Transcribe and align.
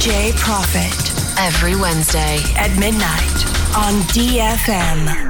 DJ 0.00 0.34
Profit 0.34 1.12
Every 1.38 1.76
Wednesday. 1.76 2.38
at 2.56 2.74
midnight 2.78 3.44
on 3.76 4.00
DFM. 4.08 5.29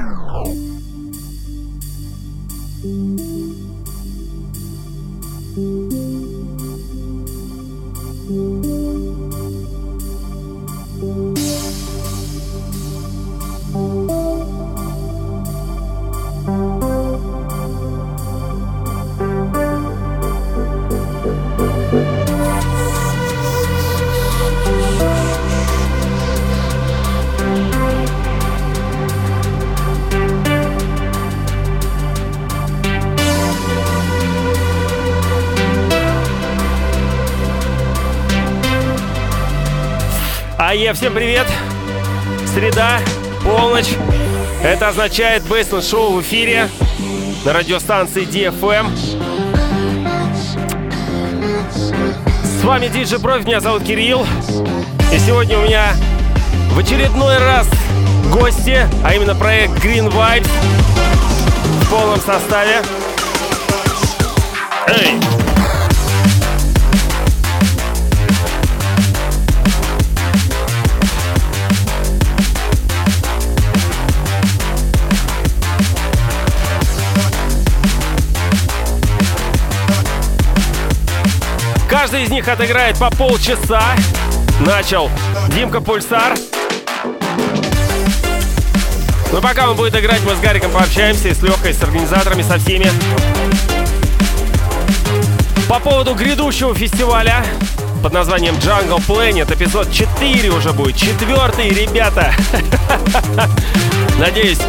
Всем 41.01 41.15
привет! 41.15 41.47
Среда, 42.53 42.99
полночь. 43.43 43.95
Это 44.63 44.89
означает 44.89 45.41
Бейсленд 45.47 45.83
Шоу 45.83 46.13
в 46.13 46.21
эфире 46.21 46.69
на 47.43 47.53
радиостанции 47.53 48.21
DFM. 48.21 48.85
С 52.43 52.63
вами 52.63 52.87
Диджи 52.89 53.17
Профи, 53.17 53.47
меня 53.47 53.61
зовут 53.61 53.81
Кирилл. 53.83 54.27
И 55.11 55.17
сегодня 55.17 55.57
у 55.57 55.63
меня 55.63 55.95
в 56.69 56.77
очередной 56.77 57.39
раз 57.39 57.67
гости, 58.31 58.87
а 59.03 59.15
именно 59.15 59.33
проект 59.33 59.83
Green 59.83 60.07
Vibes 60.07 60.47
в 61.81 61.89
полном 61.89 62.19
составе. 62.19 62.83
Эй! 64.85 65.40
Каждый 82.01 82.23
из 82.23 82.31
них 82.31 82.47
отыграет 82.47 82.97
по 82.97 83.11
полчаса. 83.11 83.83
Начал 84.61 85.11
Димка 85.49 85.81
Пульсар. 85.81 86.33
Но 89.31 89.39
пока 89.39 89.69
он 89.69 89.77
будет 89.77 89.95
играть, 89.95 90.19
мы 90.25 90.33
с 90.33 90.39
Гариком 90.39 90.71
пообщаемся 90.71 91.27
и 91.27 91.33
с 91.35 91.43
Лехой, 91.43 91.75
с 91.75 91.83
организаторами, 91.83 92.41
со 92.41 92.57
всеми. 92.57 92.89
По 95.69 95.79
поводу 95.79 96.15
грядущего 96.15 96.73
фестиваля 96.73 97.45
под 98.01 98.13
названием 98.13 98.55
Jungle 98.55 99.05
Planet, 99.05 99.53
эпизод 99.53 99.91
4 99.91 100.49
уже 100.49 100.73
будет. 100.73 100.95
Четвертый, 100.95 101.69
ребята. 101.69 102.33
Надеюсь, 104.17 104.59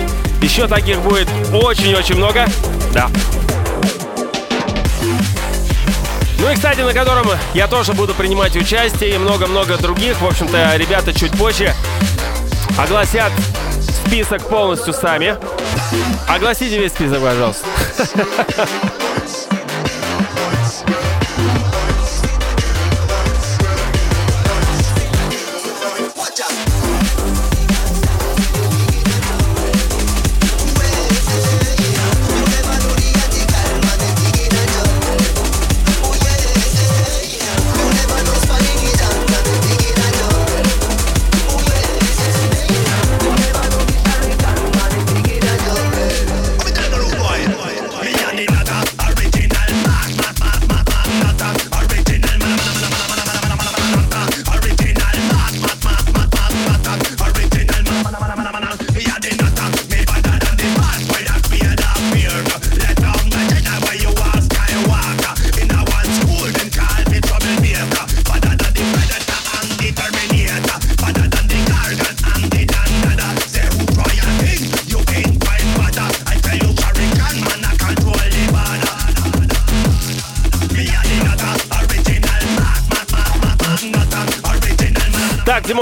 еще 0.42 0.68
таких 0.68 1.00
будет 1.00 1.30
очень-очень 1.50 2.16
много. 2.16 2.46
Да. 2.92 3.08
Ну 6.42 6.50
и, 6.50 6.54
кстати, 6.56 6.80
на 6.80 6.92
котором 6.92 7.28
я 7.54 7.68
тоже 7.68 7.92
буду 7.92 8.14
принимать 8.14 8.56
участие 8.56 9.14
и 9.14 9.18
много-много 9.18 9.78
других. 9.78 10.20
В 10.20 10.26
общем-то, 10.26 10.74
ребята 10.76 11.14
чуть 11.14 11.30
позже 11.38 11.72
огласят 12.76 13.30
список 13.80 14.42
полностью 14.48 14.92
сами. 14.92 15.36
Огласите 16.28 16.80
весь 16.80 16.90
список, 16.90 17.20
пожалуйста. 17.22 17.64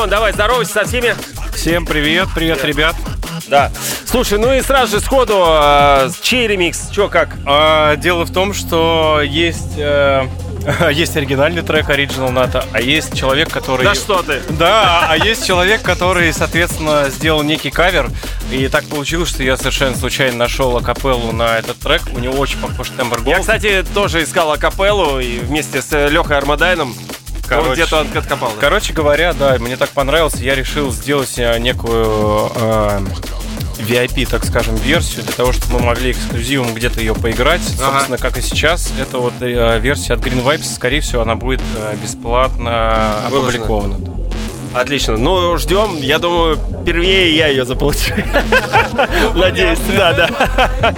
Димон, 0.01 0.09
давай, 0.09 0.33
здоровайся 0.33 0.73
со 0.73 0.85
всеми. 0.87 1.15
Всем 1.53 1.85
привет, 1.85 2.29
привет, 2.35 2.65
ребят. 2.65 2.97
Да. 3.49 3.71
Слушай, 4.07 4.39
ну 4.39 4.51
и 4.51 4.63
сразу 4.63 4.93
же 4.93 5.05
сходу, 5.05 5.45
э, 5.47 6.09
чей 6.23 6.47
ремикс? 6.47 6.89
Чё, 6.89 7.11
как? 7.11 7.37
А, 7.45 7.97
дело 7.97 8.25
в 8.25 8.33
том, 8.33 8.55
что 8.55 9.21
есть 9.23 9.75
э, 9.77 10.27
есть 10.93 11.19
оригинальный 11.19 11.61
трек 11.61 11.91
Original 11.91 12.31
НАТО, 12.31 12.65
а 12.73 12.81
есть 12.81 13.15
человек, 13.15 13.51
который... 13.51 13.85
Да 13.85 13.95
что 13.95 14.23
ты? 14.23 14.41
Да, 14.49 15.07
а 15.07 15.19
есть 15.19 15.47
человек, 15.47 15.83
который, 15.83 16.33
соответственно, 16.33 17.11
сделал 17.11 17.43
некий 17.43 17.71
кавер. 17.71 18.09
И 18.51 18.69
так 18.69 18.87
получилось, 18.87 19.29
что 19.29 19.43
я 19.43 19.59
совершенно 19.59 19.97
случайно 19.97 20.39
нашел 20.39 20.75
акапеллу 20.79 21.33
на 21.33 21.59
этот 21.59 21.79
трек. 21.79 22.01
У 22.15 22.21
него 22.21 22.39
очень 22.39 22.59
похож 22.59 22.89
тембр 22.89 23.19
Я, 23.19 23.25
голоса. 23.25 23.41
кстати, 23.41 23.85
тоже 23.93 24.23
искал 24.23 24.51
акапеллу 24.51 25.21
и 25.21 25.41
вместе 25.41 25.83
с 25.83 25.93
Лехой 26.09 26.39
Армадайном 26.39 26.97
Короче. 27.51 27.69
он 27.69 28.07
где-то 28.07 28.21
откопал. 28.21 28.51
да. 28.51 28.61
Короче 28.61 28.93
говоря, 28.93 29.33
да, 29.33 29.57
мне 29.59 29.77
так 29.77 29.91
понравилось, 29.91 30.35
я 30.37 30.55
решил 30.55 30.91
сделать 30.93 31.39
э, 31.39 31.59
некую 31.59 32.51
э, 32.55 33.01
VIP, 33.79 34.29
так 34.29 34.45
скажем, 34.45 34.77
версию, 34.77 35.25
для 35.25 35.33
того, 35.33 35.53
чтобы 35.53 35.81
мы 35.81 35.87
могли 35.87 36.13
эксклюзивом 36.13 36.75
где-то 36.75 37.01
ее 37.01 37.15
поиграть. 37.15 37.63
Ага. 37.79 37.93
Собственно, 37.93 38.19
как 38.19 38.39
и 38.39 38.43
сейчас, 38.43 38.93
это 38.99 39.19
вот 39.19 39.35
э, 39.41 39.79
версия 39.81 40.15
от 40.15 40.21
Green 40.21 40.43
Vibes, 40.45 40.75
скорее 40.75 41.01
всего, 41.01 41.23
она 41.23 41.35
будет 41.35 41.61
э, 41.77 41.97
бесплатно 42.03 43.27
опубликована. 43.27 43.97
Отлично. 44.73 45.17
Ну, 45.17 45.57
ждем. 45.59 45.97
Я 45.97 46.21
думаю, 46.21 46.57
впервые 46.83 47.35
я 47.37 47.49
ее 47.49 47.65
заполучу. 47.65 48.15
Надеюсь, 49.35 49.81
да, 49.97 50.13
да. 50.13 50.95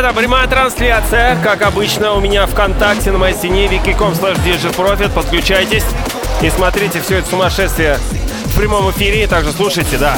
Ребята, 0.00 0.16
прямая 0.16 0.48
трансляция, 0.48 1.36
как 1.42 1.60
обычно, 1.60 2.14
у 2.14 2.20
меня 2.20 2.46
ВКонтакте 2.46 3.12
на 3.12 3.18
моей 3.18 3.34
стене 3.34 3.66
wiki.com 3.66 4.12
slash. 4.12 5.12
Подключайтесь 5.12 5.84
и 6.40 6.48
смотрите 6.48 7.02
все 7.02 7.18
это 7.18 7.28
сумасшествие 7.28 7.98
в 8.46 8.56
прямом 8.56 8.90
эфире. 8.92 9.26
Также 9.26 9.52
слушайте, 9.52 9.98
да. 9.98 10.16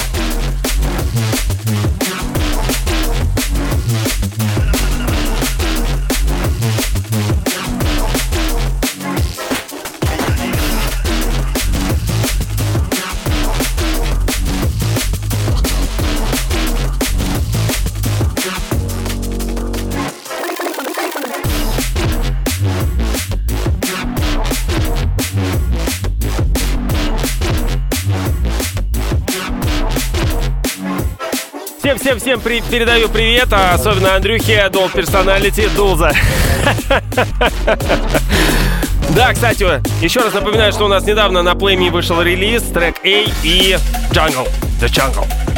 Всем-всем 32.33 32.41
при 32.41 32.61
передаю 32.61 33.09
привет, 33.09 33.49
а 33.53 33.75
особенно 33.75 34.15
Андрюхе, 34.15 34.69
Дол 34.71 34.89
Персоналити, 34.89 35.69
Дулза. 35.77 36.13
Да, 39.15 39.35
кстати, 39.35 39.63
еще 40.03 40.21
раз 40.21 40.33
напоминаю, 40.33 40.73
что 40.73 40.87
у 40.87 40.89
нас 40.89 41.05
недавно 41.05 41.43
на 41.43 41.55
плейме 41.55 41.91
вышел 41.91 42.23
релиз, 42.23 42.63
трек 42.63 42.97
A 43.05 43.25
и 43.43 43.77
Jungle, 44.11 44.49
The 44.81 44.87
Jungle. 44.87 45.52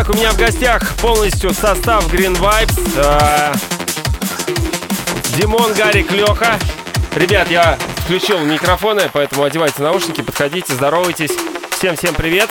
Итак, 0.00 0.10
у 0.10 0.16
меня 0.16 0.30
в 0.30 0.36
гостях 0.36 0.94
полностью 0.98 1.52
состав 1.52 2.06
Green 2.14 2.38
Vibes. 2.38 2.78
Э, 2.98 3.52
Димон, 5.36 5.74
Гарик, 5.74 6.12
Леха. 6.12 6.56
Ребят, 7.16 7.50
я 7.50 7.76
включил 8.04 8.38
микрофоны, 8.38 9.10
поэтому 9.12 9.42
одевайте 9.42 9.82
наушники, 9.82 10.20
подходите, 10.20 10.72
здоровайтесь. 10.72 11.32
Всем-всем 11.70 12.14
привет. 12.14 12.48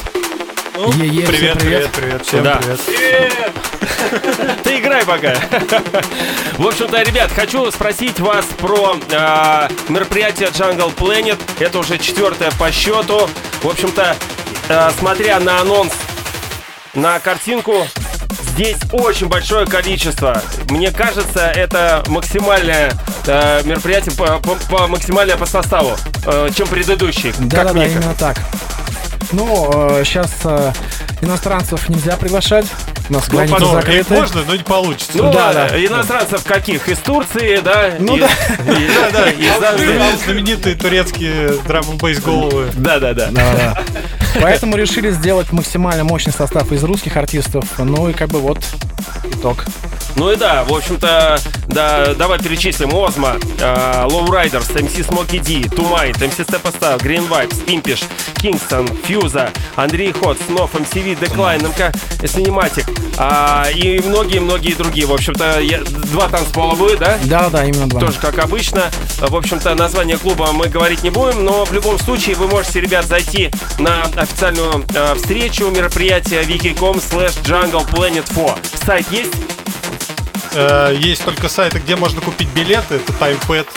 Ну, 0.75 0.91
привет, 0.91 1.27
привет, 1.27 1.57
привет, 1.57 1.91
привет, 1.93 2.25
всем 2.25 2.43
да. 2.43 2.57
привет. 2.57 2.81
Привет! 2.85 4.59
Ты 4.65 4.79
играй 4.79 5.05
пока. 5.05 5.33
В 6.57 6.67
общем-то, 6.67 7.01
ребят, 7.01 7.31
хочу 7.31 7.71
спросить 7.71 8.19
вас 8.19 8.43
про 8.57 8.97
э, 9.09 9.69
мероприятие 9.87 10.49
Jungle 10.49 10.93
Planet. 10.93 11.39
Это 11.59 11.79
уже 11.79 11.97
четвертое 11.97 12.51
по 12.59 12.69
счету. 12.73 13.29
В 13.61 13.69
общем-то, 13.69 14.17
э, 14.67 14.91
смотря 14.99 15.39
на 15.39 15.61
анонс 15.61 15.93
на 16.97 17.19
картинку. 17.19 17.87
Здесь 18.53 18.77
очень 18.91 19.27
большое 19.27 19.67
количество. 19.67 20.41
Мне 20.69 20.91
кажется, 20.91 21.45
это 21.45 22.03
максимальное 22.07 22.91
э, 23.27 23.61
мероприятие 23.63 24.15
по, 24.15 24.39
по, 24.39 24.55
по 24.69 24.87
максимальное 24.87 25.37
по 25.37 25.45
составу, 25.45 25.95
э, 26.25 26.49
чем 26.55 26.67
предыдущий. 26.67 27.33
Да, 27.39 27.65
да, 27.65 27.73
да, 27.73 27.85
именно 27.85 28.15
так. 28.15 28.39
Ну, 29.31 29.69
э, 29.99 30.03
сейчас 30.03 30.31
э, 30.43 30.73
иностранцев 31.21 31.87
нельзя 31.87 32.17
приглашать. 32.17 32.65
У 33.09 33.13
нас 33.13 33.27
ну, 33.27 33.37
границы 33.37 33.65
закрыты. 33.65 34.13
Можно, 34.13 34.43
но 34.43 34.55
не 34.55 34.63
получится. 34.63 35.17
Ну, 35.17 35.31
да, 35.31 35.53
да. 35.53 35.85
Иностранцев 35.85 36.43
каких? 36.43 36.89
Из 36.89 36.97
Турции, 36.99 37.59
да? 37.59 37.93
Ну, 37.99 38.17
из, 38.17 38.21
да. 38.21 38.29
Из, 38.73 39.59
да, 39.59 39.73
да. 39.73 40.11
Из, 40.11 40.23
знаменитые 40.23 40.75
турецкие 40.75 41.53
драм 41.67 41.85
бейс 41.97 42.19
головы. 42.19 42.69
Да, 42.75 42.99
да, 42.99 43.13
да. 43.13 43.27
Да, 43.31 43.53
да. 43.53 43.83
Поэтому 44.41 44.75
решили 44.75 45.11
сделать 45.11 45.51
максимально 45.51 46.03
мощный 46.03 46.33
состав 46.33 46.71
из 46.71 46.83
русских 46.83 47.15
артистов. 47.17 47.65
Ну 47.77 48.09
и 48.09 48.13
как 48.13 48.29
бы 48.29 48.39
вот 48.39 48.59
итог. 49.25 49.65
Ну 50.17 50.31
и 50.31 50.35
да, 50.35 50.63
в 50.63 50.73
общем-то, 50.73 51.39
да, 51.67 52.15
давай 52.15 52.39
перечислим. 52.39 52.93
Озма, 52.95 53.37
э, 53.59 54.05
Low 54.07 54.25
Riders, 54.25 54.73
MC 54.73 55.07
Smokey 55.07 55.39
D, 55.39 55.69
Тумайт, 55.69 56.17
MC 56.17 56.43
Step 56.43 56.63
Green 56.99 57.29
Vibes, 57.29 57.63
Impish, 57.67 58.03
Kingston, 58.35 58.97
Фьюза, 59.03 59.51
Андрей 59.75 60.11
Ход, 60.11 60.39
Снов, 60.47 60.73
MCV, 60.73 61.19
Decline, 61.19 61.67
МК, 61.67 61.91
Cinematic 62.23 62.85
а, 63.17 63.67
и 63.73 63.99
многие-многие 63.99 64.73
другие. 64.73 65.05
В 65.05 65.13
общем-то, 65.13 65.59
я, 65.59 65.83
два 65.83 66.29
танцпола 66.29 66.75
будет, 66.75 66.99
да? 66.99 67.19
Да, 67.25 67.49
да, 67.49 67.65
именно 67.65 67.87
два. 67.87 67.99
Тоже 67.99 68.19
как 68.19 68.39
обычно. 68.39 68.89
В 69.19 69.35
общем-то, 69.35 69.75
название 69.75 70.17
клуба 70.17 70.51
мы 70.51 70.67
говорить 70.67 71.03
не 71.03 71.11
будем, 71.11 71.45
но 71.45 71.63
в 71.65 71.73
любом 71.73 71.99
случае 71.99 72.35
вы 72.35 72.47
можете, 72.47 72.81
ребят, 72.81 73.05
зайти 73.05 73.51
на 73.77 74.03
официальную 74.15 74.83
э, 74.95 75.15
встречу 75.15 75.69
мероприятия 75.69 76.41
wiki.com 76.41 76.97
slash 76.97 77.39
jungle 77.43 77.87
planet 77.87 78.25
4. 78.33 78.55
Сайт 78.83 79.11
есть? 79.11 79.33
Э, 80.53 80.93
есть 80.97 81.23
только 81.23 81.49
сайты, 81.49 81.79
где 81.79 81.95
можно 81.95 82.21
купить 82.21 82.49
билеты. 82.49 82.95
Это 82.95 83.13
TimePad. 83.13 83.67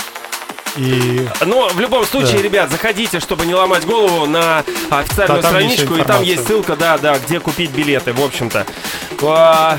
И 0.77 1.27
Но 1.45 1.69
в 1.69 1.81
любом 1.81 2.05
случае, 2.05 2.39
Да. 2.39 2.43
ребят, 2.43 2.71
заходите, 2.71 3.19
чтобы 3.19 3.45
не 3.45 3.55
ломать 3.55 3.85
голову 3.85 4.27
на 4.27 4.65
официальную 4.91 5.43
Да, 5.43 5.49
страничку, 5.49 5.97
и 5.97 6.03
там 6.03 6.23
есть 6.23 6.47
ссылка, 6.47 6.77
да, 6.77 6.97
да, 6.97 7.19
где 7.19 7.41
купить 7.41 7.71
билеты, 7.71 8.13
в 8.13 8.23
общем-то. 8.23 8.65
А, 9.23 9.79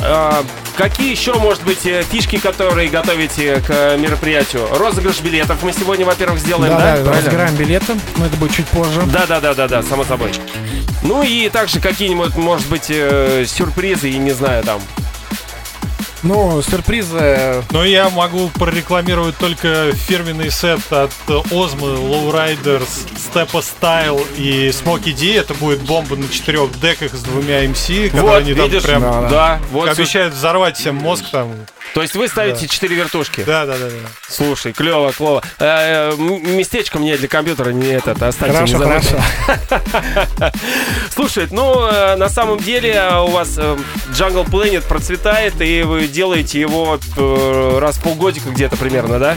а, 0.00 0.44
Какие 0.76 1.10
еще, 1.10 1.34
может 1.34 1.62
быть, 1.64 1.84
э, 1.84 2.02
фишки, 2.02 2.38
которые 2.38 2.88
готовите 2.88 3.62
к 3.66 3.96
мероприятию? 3.98 4.66
Розыгрыш 4.74 5.20
билетов 5.20 5.62
мы 5.62 5.72
сегодня, 5.72 6.06
во-первых, 6.06 6.40
сделаем, 6.40 6.72
Да, 6.72 6.96
да? 6.96 7.02
да, 7.02 7.12
разыграем 7.12 7.54
билеты, 7.56 7.94
но 8.16 8.24
это 8.24 8.36
будет 8.36 8.54
чуть 8.54 8.66
позже. 8.68 9.02
Да, 9.12 9.26
да, 9.26 9.38
да, 9.40 9.52
да, 9.52 9.68
да, 9.68 9.82
само 9.82 10.04
собой. 10.04 10.32
Ну 11.02 11.22
и 11.22 11.50
также 11.50 11.78
какие-нибудь, 11.78 12.36
может 12.36 12.66
быть, 12.68 12.86
э, 12.88 13.44
сюрпризы, 13.46 14.08
и 14.10 14.16
не 14.16 14.30
знаю, 14.30 14.64
там. 14.64 14.80
Ну, 16.22 16.62
сюрпризы. 16.62 17.64
Но 17.70 17.84
я 17.84 18.08
могу 18.10 18.48
прорекламировать 18.50 19.36
только 19.38 19.92
фирменный 19.92 20.50
сет 20.50 20.80
от 20.92 21.10
Озмы, 21.50 21.88
Lowriders, 21.88 23.08
Steppa 23.16 23.62
Style 23.62 24.24
и 24.36 24.68
Smoky 24.68 25.12
D. 25.12 25.36
Это 25.36 25.54
будет 25.54 25.80
бомба 25.80 26.14
на 26.16 26.28
четырех 26.28 26.78
деках 26.80 27.12
с 27.14 27.22
двумя 27.22 27.64
MC, 27.64 28.06
которые 28.10 28.22
Вот, 28.22 28.36
они 28.42 28.54
там 28.54 28.64
видишь, 28.66 28.82
прям 28.84 29.02
Да, 29.02 29.28
да, 29.28 29.60
вот. 29.72 29.86
сю- 29.86 29.92
обещают 29.92 30.34
взорвать 30.34 30.76
всем 30.76 30.94
мозг 30.96 31.24
там. 31.32 31.52
То 31.94 32.02
есть 32.02 32.14
вы 32.14 32.28
ставите 32.28 32.68
четыре 32.68 32.96
вертушки? 32.96 33.42
Да, 33.44 33.66
да, 33.66 33.76
да, 33.76 33.86
да. 33.86 34.08
Слушай, 34.28 34.72
клево, 34.72 35.12
клево. 35.12 35.42
Э, 35.58 36.14
местечко 36.16 36.98
мне 36.98 37.16
для 37.16 37.28
компьютера 37.28 37.70
не 37.70 37.88
этот, 37.88 38.22
останьте, 38.22 38.56
Хорошо, 38.56 38.78
не 38.78 38.84
хорошо. 38.84 39.20
Слушай, 41.14 41.48
ну, 41.50 41.86
э, 41.86 42.16
на 42.16 42.28
самом 42.28 42.58
деле 42.60 43.02
у 43.26 43.30
вас 43.32 43.54
э, 43.58 43.76
Jungle 44.12 44.46
Planet 44.48 44.86
процветает, 44.86 45.60
и 45.60 45.82
вы 45.82 46.06
делаете 46.12 46.60
его 46.60 46.98
э, 47.16 47.78
раз 47.80 47.96
в 47.96 48.02
полгодика 48.02 48.50
где-то 48.50 48.76
примерно, 48.76 49.18
да? 49.18 49.36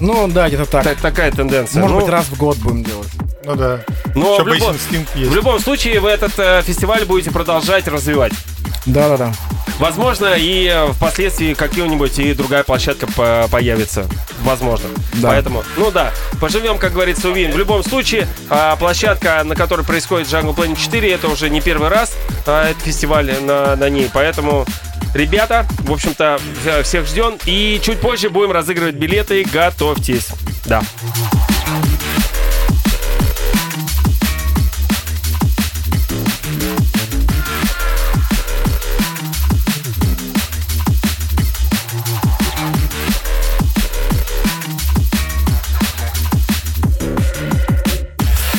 Ну, 0.00 0.26
да, 0.28 0.48
где-то 0.48 0.66
так. 0.66 0.84
Так- 0.84 0.98
такая 1.00 1.30
тенденция. 1.30 1.80
Может 1.82 1.94
Ну, 1.96 2.00
быть, 2.02 2.10
раз 2.10 2.24
в 2.26 2.36
год 2.36 2.56
будем 2.58 2.82
делать. 2.84 3.08
Ну 3.44 3.54
да. 3.54 3.80
Но 4.14 4.34
Еще 4.34 4.42
в 4.42 4.48
любом, 4.48 4.74
в 4.74 5.34
любом 5.34 5.60
случае 5.60 6.00
вы 6.00 6.08
этот 6.10 6.32
э, 6.38 6.62
фестиваль 6.62 7.04
будете 7.04 7.30
продолжать 7.30 7.86
развивать. 7.86 8.32
Да-да-да. 8.86 9.32
Возможно, 9.78 10.34
и 10.36 10.66
э, 10.66 10.92
впоследствии 10.92 11.52
какая-нибудь 11.54 12.18
и 12.18 12.32
другая 12.34 12.62
площадка 12.64 13.06
по- 13.06 13.46
появится. 13.50 14.06
Возможно. 14.42 14.88
Да. 15.14 15.28
Поэтому, 15.30 15.64
ну 15.76 15.90
да, 15.90 16.12
поживем, 16.40 16.78
как 16.78 16.92
говорится, 16.92 17.28
увидим. 17.28 17.52
В 17.52 17.58
любом 17.58 17.82
случае, 17.82 18.26
а, 18.48 18.76
площадка, 18.76 19.42
на 19.44 19.54
которой 19.56 19.84
происходит 19.84 20.28
Jungle 20.28 20.54
Planet 20.54 20.76
4, 20.78 21.12
это 21.12 21.28
уже 21.28 21.50
не 21.50 21.60
первый 21.60 21.88
раз 21.88 22.12
а, 22.46 22.70
этот 22.70 22.82
фестиваль 22.82 23.32
на, 23.42 23.76
на 23.76 23.88
ней. 23.90 24.08
Поэтому, 24.12 24.66
ребята, 25.16 25.66
в 25.80 25.92
общем-то, 25.92 26.38
всех 26.82 27.06
ждем. 27.06 27.38
И 27.46 27.80
чуть 27.82 28.00
позже 28.00 28.30
будем 28.30 28.52
разыгрывать 28.52 28.94
билеты. 28.94 29.44
Готовьтесь. 29.44 30.28
Да. 30.66 30.82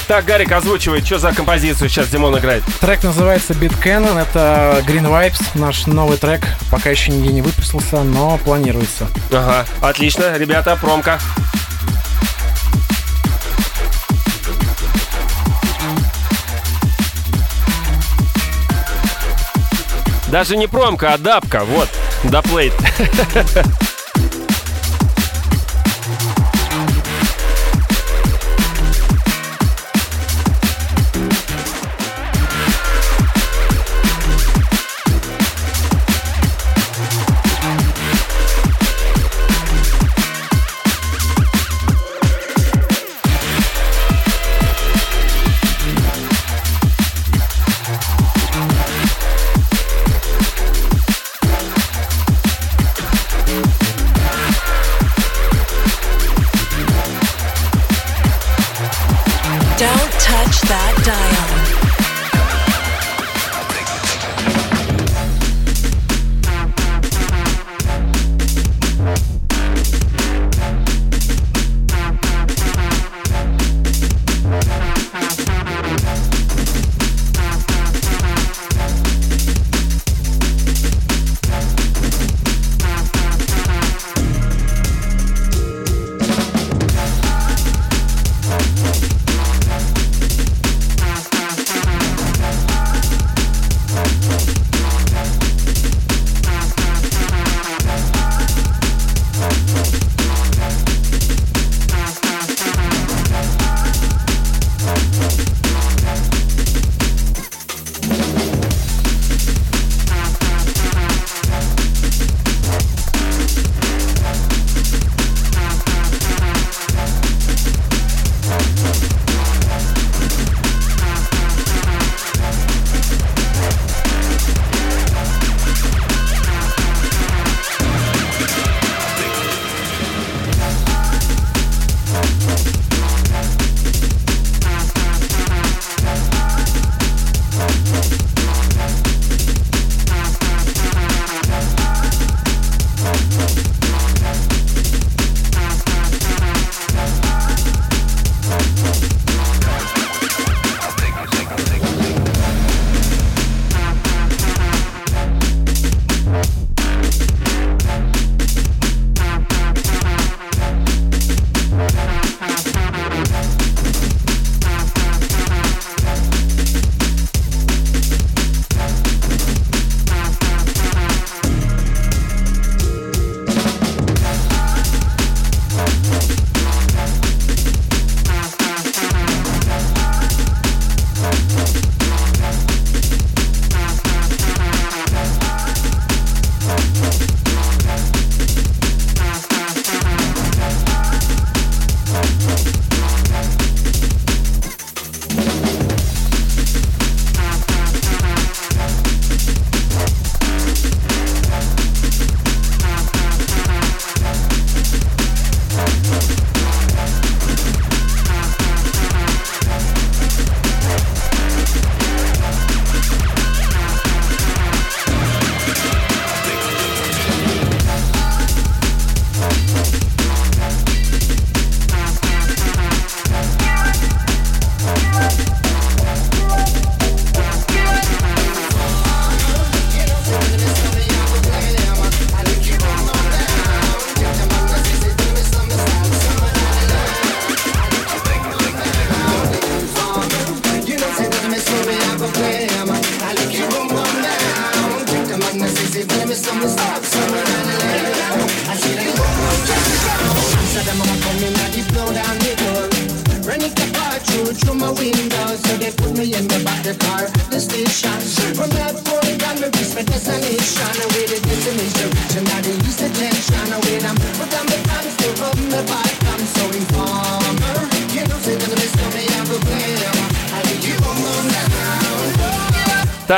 Так, 0.08 0.24
Гарик 0.24 0.54
озвучивает, 0.54 1.06
что 1.06 1.20
за 1.20 1.34
композицию 1.34 1.90
сейчас 1.90 2.08
Димон 2.08 2.38
играет. 2.38 2.64
Трек 2.80 3.04
называется 3.04 3.52
Beat 3.52 3.78
Cannon. 3.84 4.18
Это 4.18 4.82
Green 4.88 5.04
Vibes, 5.04 5.42
наш 5.56 5.86
новый 5.86 6.18
трек. 6.18 6.48
Пока 6.72 6.90
еще 6.90 7.12
нигде 7.12 7.34
не 7.34 7.42
выпустился, 7.42 8.04
но 8.04 8.38
планируется. 8.38 9.10
Ага, 9.32 9.66
отлично, 9.82 10.38
ребята, 10.38 10.78
промка. 10.78 11.20
Даже 20.30 20.56
не 20.56 20.68
промка, 20.68 21.16
а 21.16 21.18
дапка, 21.18 21.66
вот, 21.66 21.90
доплейт. 22.24 22.74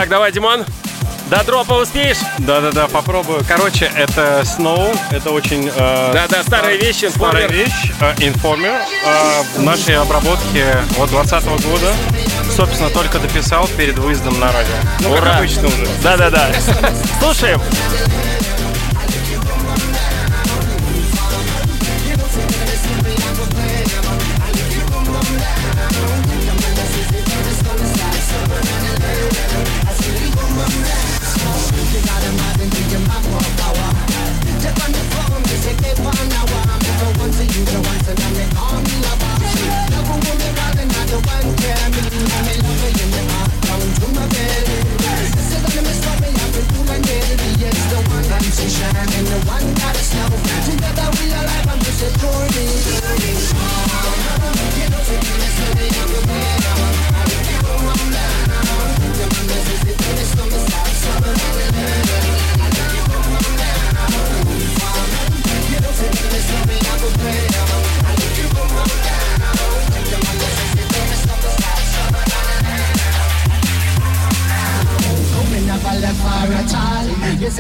Так, 0.10 0.15
давай, 0.17 0.32
Димон. 0.32 0.65
До 1.30 1.43
дропа 1.43 1.74
успеешь? 1.74 2.17
Да-да-да, 2.39 2.88
попробую. 2.88 3.43
Короче, 3.48 3.91
это 3.95 4.41
Snow, 4.41 4.98
это 5.12 5.30
очень... 5.30 5.67
э, 5.72 6.12
Да-да, 6.12 6.41
старая 6.41 6.78
вещь, 6.78 7.04
Старая 7.08 7.43
информер. 7.45 7.52
вещь, 7.52 7.91
э, 8.02 8.13
Informer, 8.15 8.82
э, 9.06 9.43
в 9.56 9.62
нашей 9.62 9.95
обработке 9.98 10.65
от 11.00 11.10
2020 11.12 11.63
года. 11.63 11.93
Собственно, 12.56 12.89
только 12.89 13.19
дописал 13.19 13.67
перед 13.78 14.00
выездом 14.00 14.39
на 14.39 14.52
радио. 14.52 14.74
Ну, 15.02 15.13
как 15.13 15.22
Ура. 15.22 15.36
обычно 15.38 15.67
уже. 15.67 15.88
Да-да-да. 16.02 16.50
Слушаем. 17.22 17.62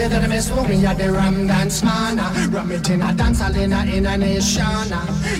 Say 0.09 0.15
that 0.15 0.23
I 0.23 0.27
miss 0.27 0.49
me 0.49 0.85
at 0.85 0.97
the 0.97 1.11
Ram 1.11 1.47
Dance 1.47 1.83
Man 1.83 2.17
Ram 2.51 2.71
it 2.71 2.89
in 2.89 3.01
a 3.01 3.13
dance 3.13 3.41
hall 3.41 3.55
in 3.55 3.73
a, 3.73 3.85
in 3.85 4.05
a 4.05 4.17
nation. 4.17 4.89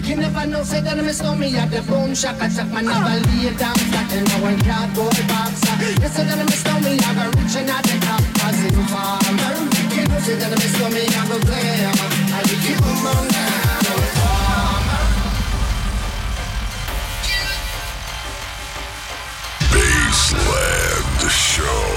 You 0.04 0.16
never 0.16 0.46
know, 0.46 0.64
say 0.64 0.82
that 0.82 0.98
I 0.98 1.02
miss 1.02 1.22
me 1.24 1.56
at 1.58 1.72
the 1.72 1.82
Boom 1.82 2.14
Shack 2.14 2.36
Attack 2.38 2.72
Man 2.72 2.86
never 2.86 3.18
lay 3.28 3.54
down 3.56 3.76
flat 3.90 4.14
in 4.14 4.30
a 4.30 4.38
one 4.44 4.60
cardboard 4.62 5.18
box. 5.28 5.66
You 6.02 6.10
say 6.10 6.24
that 6.26 6.38
I 6.38 6.44
miss 6.46 6.64
me 6.66 7.00
at 7.02 7.14
the 7.18 7.26
reaching 7.38 7.70
at 7.70 7.84
the 7.84 7.98
top 8.06 8.22
as 8.46 8.60
informer 8.70 9.58
You 9.96 10.06
know, 10.08 10.20
say 10.20 10.36
that 10.38 10.54
I 10.54 10.58
miss 10.62 10.78
me 10.78 11.04
at 11.18 11.26
the 11.30 11.38
player 11.46 11.92
I 12.30 12.42
keep 12.46 12.78
them 12.78 13.08
on 13.10 13.26
down 13.34 13.70
Baseland 19.74 21.30
Show. 21.30 21.90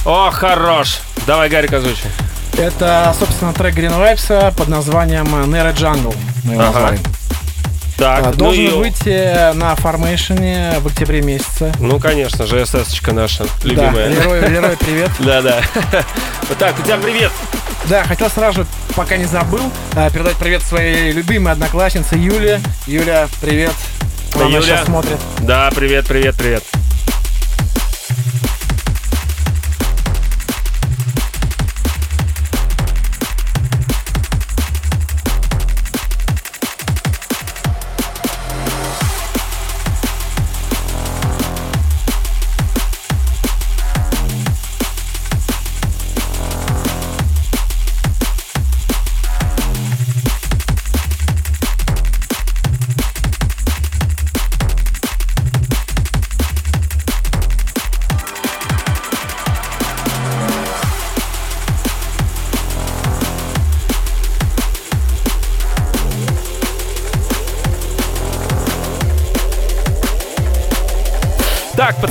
О, 0.04 0.30
хорош. 0.30 0.98
Давай, 1.26 1.48
Гарик, 1.48 1.72
озвучи. 1.72 2.04
Это, 2.58 3.14
собственно, 3.18 3.52
трек 3.52 3.74
Green 3.74 3.90
Vibes 3.98 4.54
под 4.54 4.68
названием 4.68 5.26
Nero 5.26 5.74
Jungle. 5.74 6.14
Мы 6.44 6.52
его 6.54 6.62
Ага. 6.62 6.72
назвали. 6.72 6.98
Так, 7.96 8.20
А, 8.26 8.30
ну, 8.30 8.32
Должен 8.36 8.64
и- 8.64 8.68
выйти 8.70 9.52
на 9.54 9.74
формейшене 9.76 10.74
в 10.80 10.86
октябре 10.88 11.22
месяце. 11.22 11.72
ну, 11.78 11.98
конечно 12.00 12.44
же, 12.44 12.60
СС-очка 12.66 13.12
наша 13.12 13.44
Да, 13.44 13.50
любимая. 13.62 14.08
Лерой, 14.08 14.48
Лерой, 14.48 14.76
привет. 14.76 15.10
Да-да. 15.20 15.60
Вот 16.48 16.58
так, 16.58 16.78
у 16.78 16.82
тебя 16.82 16.96
привет. 16.98 17.30
Да, 17.88 18.02
хотел 18.04 18.28
сразу 18.30 18.62
же, 18.62 18.66
пока 18.96 19.16
не 19.16 19.26
забыл, 19.26 19.62
э, 19.94 20.10
передать 20.10 20.36
привет 20.36 20.62
своей 20.62 21.12
любимой 21.12 21.52
однокласснице 21.52 22.16
Юле. 22.16 22.60
Юля, 22.86 23.28
привет. 23.40 23.72
Она 24.34 24.46
Юля. 24.46 24.62
сейчас 24.62 24.84
смотрит. 24.86 25.18
Да, 25.40 25.70
привет, 25.74 26.06
привет, 26.08 26.34
привет. 26.36 26.64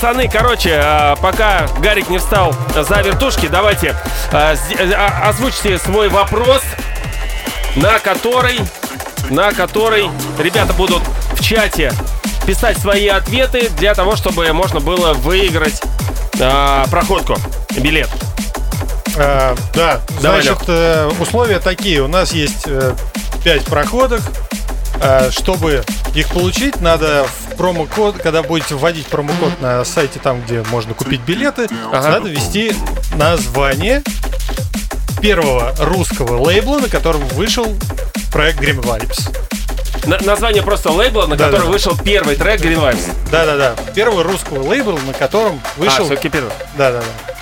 Пацаны, 0.04 0.28
короче, 0.28 0.82
а, 0.84 1.16
пока 1.16 1.66
Гарик 1.80 2.10
не 2.10 2.18
встал 2.18 2.54
за 2.76 3.00
вертушки, 3.00 3.48
давайте 3.48 3.96
а, 4.34 4.54
сде- 4.54 4.94
а, 4.94 5.30
озвучьте 5.30 5.78
свой 5.78 6.10
вопрос, 6.10 6.62
на 7.78 8.00
который, 8.00 8.60
на 9.30 9.54
который 9.54 10.10
ребята 10.38 10.74
будут 10.74 11.02
в 11.32 11.42
чате 11.42 11.94
писать 12.46 12.78
свои 12.80 13.08
ответы 13.08 13.70
для 13.78 13.96
того, 13.96 14.18
чтобы 14.18 14.52
можно 14.52 14.82
было 14.82 15.14
выиграть 15.14 15.82
проходку, 16.92 17.38
билет. 17.78 18.10
А, 19.16 19.56
да, 19.74 20.02
Давай, 20.22 20.42
значит, 20.42 20.64
э, 20.68 21.10
условия 21.18 21.60
такие. 21.60 22.02
У 22.02 22.10
нас 22.10 22.34
есть 22.34 22.68
5 23.46 23.66
проходок. 23.66 24.22
Чтобы 25.32 25.84
их 26.14 26.30
получить, 26.30 26.80
надо 26.80 27.26
промокод, 27.58 28.18
когда 28.18 28.44
будете 28.44 28.76
вводить 28.76 29.08
промокод 29.08 29.62
на 29.62 29.84
сайте, 29.86 30.20
там, 30.20 30.42
где 30.42 30.64
можно 30.72 30.94
купить 30.94 31.22
билеты, 31.22 31.68
Ага. 31.92 32.10
надо 32.10 32.30
ввести 32.30 32.74
название 33.16 34.04
первого 35.22 35.74
русского 35.80 36.42
лейбла, 36.42 36.80
на 36.80 36.90
котором 36.90 37.26
вышел 37.30 37.66
проект 38.32 38.60
Grim 38.60 38.82
Vibes. 38.82 39.38
На- 40.06 40.20
название 40.20 40.62
просто 40.64 40.92
лейбла, 40.92 41.28
на 41.28 41.38
Да, 41.38 41.46
который 41.46 41.66
да. 41.66 41.72
вышел 41.72 41.98
первый 41.98 42.36
трек 42.36 42.60
Green 42.60 42.78
Vibes. 42.82 43.10
Да-да-да. 43.32 43.76
Первого 43.94 44.24
русского 44.24 44.62
лейбла, 44.68 45.00
на 45.08 45.14
котором 45.14 45.62
вышел... 45.78 46.04
А, 46.04 46.06
всё-таки 46.06 46.28
первый. 46.30 46.52
Да-да-да. 46.78 47.33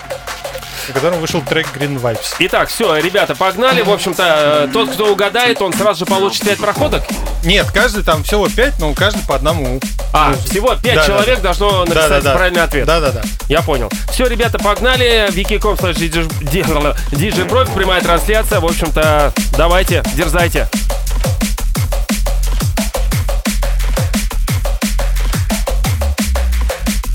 На 0.87 0.93
котором 0.93 1.19
вышел 1.19 1.41
трек 1.41 1.67
Green 1.75 2.01
Vibes. 2.01 2.35
Итак, 2.39 2.69
все, 2.69 2.95
ребята, 2.97 3.35
погнали. 3.35 3.81
В 3.81 3.91
общем-то, 3.91 4.67
э, 4.67 4.73
тот, 4.73 4.91
кто 4.91 5.11
угадает, 5.11 5.61
он 5.61 5.73
сразу 5.73 5.99
же 5.99 6.05
получит 6.05 6.43
5 6.43 6.57
проходок. 6.57 7.03
Нет, 7.43 7.67
каждый 7.71 8.03
там 8.03 8.23
всего 8.23 8.47
5, 8.49 8.79
но 8.79 8.93
каждый 8.93 9.23
по 9.23 9.35
одному. 9.35 9.79
А, 10.13 10.33
всего 10.45 10.75
5 10.75 10.95
да, 10.95 11.05
человек 11.05 11.37
да. 11.37 11.41
должно 11.43 11.85
написать 11.85 12.09
Да-да-да. 12.09 12.35
правильный 12.35 12.63
ответ. 12.63 12.85
Да-да-да. 12.85 13.21
Я 13.47 13.61
понял. 13.61 13.89
Все, 14.11 14.27
ребята, 14.27 14.59
погнали. 14.59 15.27
Wiki.com 15.29 15.75
slash 15.75 15.95
DJ 15.95 17.73
прямая 17.73 18.01
трансляция. 18.01 18.59
В 18.59 18.65
общем-то, 18.65 19.33
давайте, 19.57 20.03
дерзайте. 20.15 20.67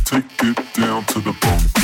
Take 0.05 0.25
it 0.43 0.57
down 0.77 1.05
to 1.07 1.21
the 1.21 1.33
bunker. 1.41 1.76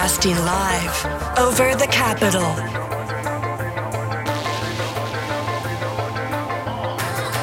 Broadcasting 0.00 0.36
live 0.46 1.38
over 1.38 1.74
the 1.74 1.86
capital. 1.86 2.40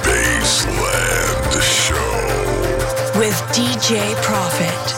Baseland 0.02 1.62
Show. 1.62 3.20
with 3.20 3.36
DJ 3.54 4.16
Profit. 4.24 4.97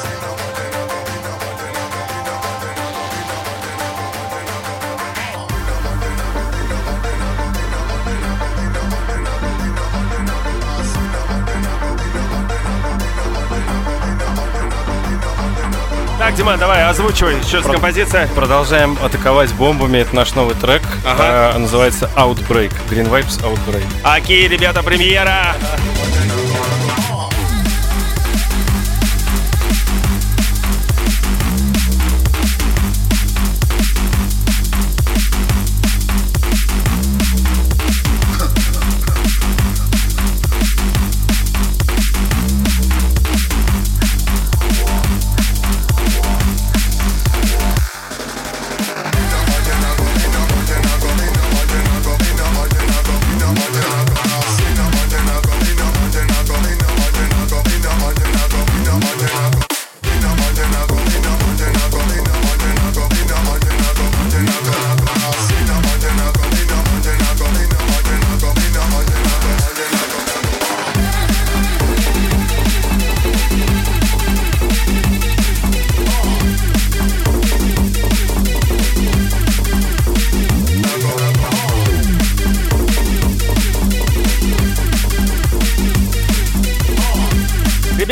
Так, 16.39 16.45
Диман, 16.45 16.57
давай, 16.57 16.85
озвучивай. 16.85 17.41
Что 17.41 17.61
за 17.61 17.69
композиция? 17.69 18.27
Продолжаем 18.27 18.97
атаковать 19.03 19.53
бомбами. 19.55 19.97
Это 19.97 20.15
наш 20.15 20.35
новый 20.35 20.55
трек. 20.55 20.81
Ага. 21.05 21.51
А, 21.53 21.57
называется 21.57 22.09
Outbreak. 22.15 22.71
Green 22.89 23.09
Vibes 23.09 23.43
Outbreak. 23.43 23.83
Окей, 24.03 24.47
ребята, 24.47 24.81
премьера. 24.81 25.53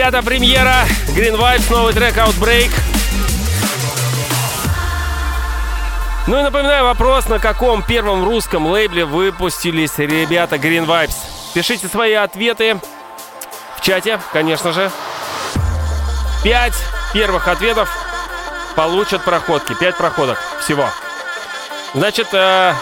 Ребята, 0.08 0.26
премьера. 0.26 0.86
Green 1.10 1.38
Vibes, 1.38 1.70
новый 1.70 1.94
трек 1.94 2.16
Outbreak. 2.16 2.72
Ну 6.28 6.40
и 6.40 6.44
напоминаю 6.44 6.86
вопрос, 6.86 7.28
на 7.28 7.40
каком 7.40 7.84
первом 7.84 8.24
русском 8.24 8.68
лейбле 8.68 9.04
выпустились 9.04 9.98
ребята 9.98 10.56
Green 10.56 10.86
Vibes. 10.86 11.14
Пишите 11.54 11.90
свои 11.90 12.14
ответы 12.14 12.80
в 13.76 13.82
чате, 13.82 14.22
конечно 14.32 14.72
же. 14.72 14.90
Пять 16.42 16.76
первых 17.12 17.50
ответов 17.50 17.90
получат 18.78 19.26
проходки. 19.26 19.74
Пять 19.74 19.98
проходок 19.98 20.40
всего. 20.62 20.90
Значит, 21.94 22.30
э, 22.32 22.74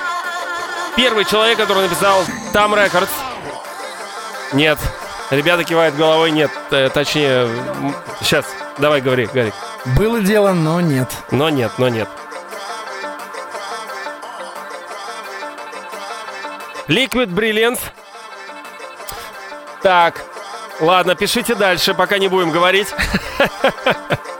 первый 0.95 1.25
человек, 1.25 1.57
который 1.57 1.89
написал 1.89 2.23
Там 2.53 2.75
Records. 2.75 3.09
Нет. 4.53 4.77
Ребята 5.31 5.63
кивают 5.63 5.95
головой, 5.95 6.31
нет. 6.31 6.51
Э, 6.71 6.89
точнее, 6.89 7.47
сейчас, 8.21 8.45
давай 8.77 9.01
говори, 9.01 9.25
Гарик. 9.25 9.53
Было 9.97 10.21
дело, 10.21 10.53
но 10.53 10.81
нет. 10.81 11.09
Но 11.31 11.49
нет, 11.49 11.71
но 11.77 11.89
нет. 11.89 12.07
Liquid 16.87 17.27
Brilliance. 17.27 17.79
Так, 19.81 20.23
ладно, 20.79 21.15
пишите 21.15 21.55
дальше, 21.55 21.93
пока 21.93 22.19
не 22.19 22.27
будем 22.27 22.51
говорить. 22.51 22.93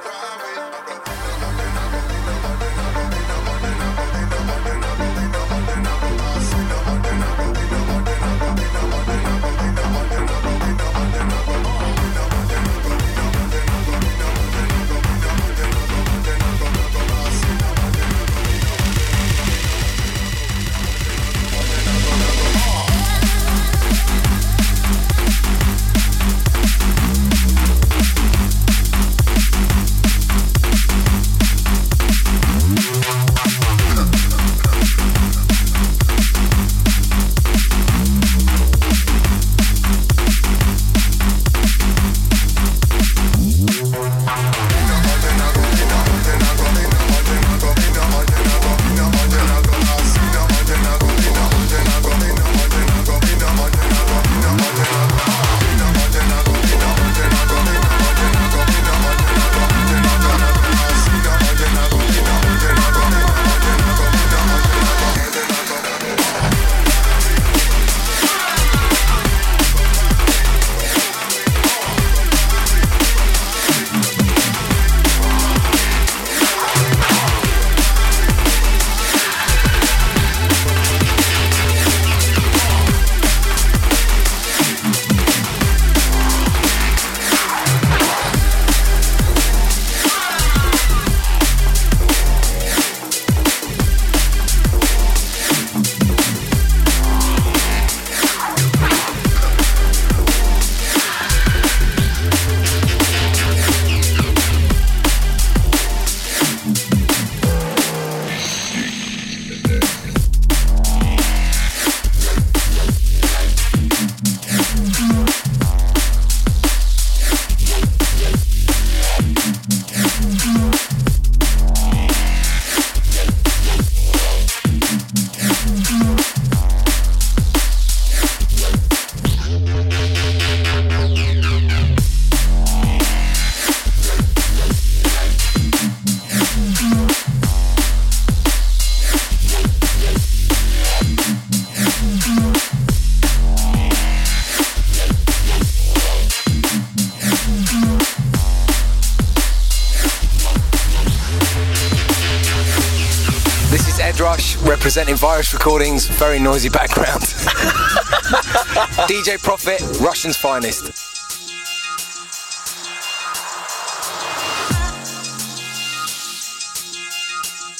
Rush 154.96 155.02
representing 155.02 155.28
Virus 155.28 155.54
Recordings. 155.54 156.08
Very 156.08 156.40
noisy 156.40 156.70
background. 156.70 157.22
DJ 159.10 159.38
Profit, 159.44 159.82
Russian's 160.00 160.38
finest. 160.38 160.86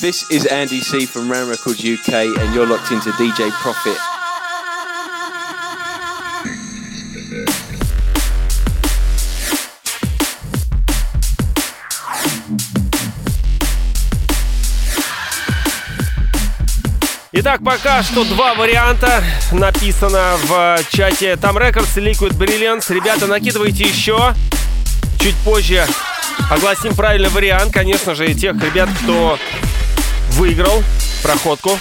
This 0.02 0.30
is 0.30 0.46
Andy 0.48 0.82
C 0.82 1.06
from 1.06 1.32
Ram 1.32 1.48
Records 1.48 1.80
UK, 1.80 2.38
and 2.38 2.54
you're 2.54 2.68
locked 2.68 2.92
into 2.92 3.12
DJ 3.12 3.50
Profit. 3.52 4.15
Пока 17.86 18.02
что 18.02 18.24
два 18.24 18.56
варианта 18.56 19.24
написано 19.52 20.38
в 20.46 20.80
чате 20.90 21.36
Там 21.36 21.56
Records 21.56 22.00
и 22.02 22.04
Liquid 22.04 22.36
Brilliance. 22.36 22.92
Ребята, 22.92 23.28
накидывайте 23.28 23.84
еще. 23.84 24.34
Чуть 25.20 25.36
позже 25.44 25.86
огласим 26.50 26.96
правильный 26.96 27.30
вариант. 27.30 27.72
Конечно 27.72 28.16
же, 28.16 28.32
и 28.32 28.34
тех 28.34 28.56
ребят, 28.60 28.90
кто 29.04 29.38
выиграл 30.32 30.84
проходку. 31.22 31.78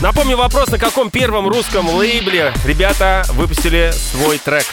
Напомню 0.00 0.36
вопрос, 0.36 0.68
на 0.70 0.78
каком 0.78 1.10
первом 1.10 1.46
русском 1.46 1.88
лейбле 1.90 2.52
ребята 2.64 3.24
выпустили 3.34 3.92
свой 4.10 4.38
трек. 4.38 4.64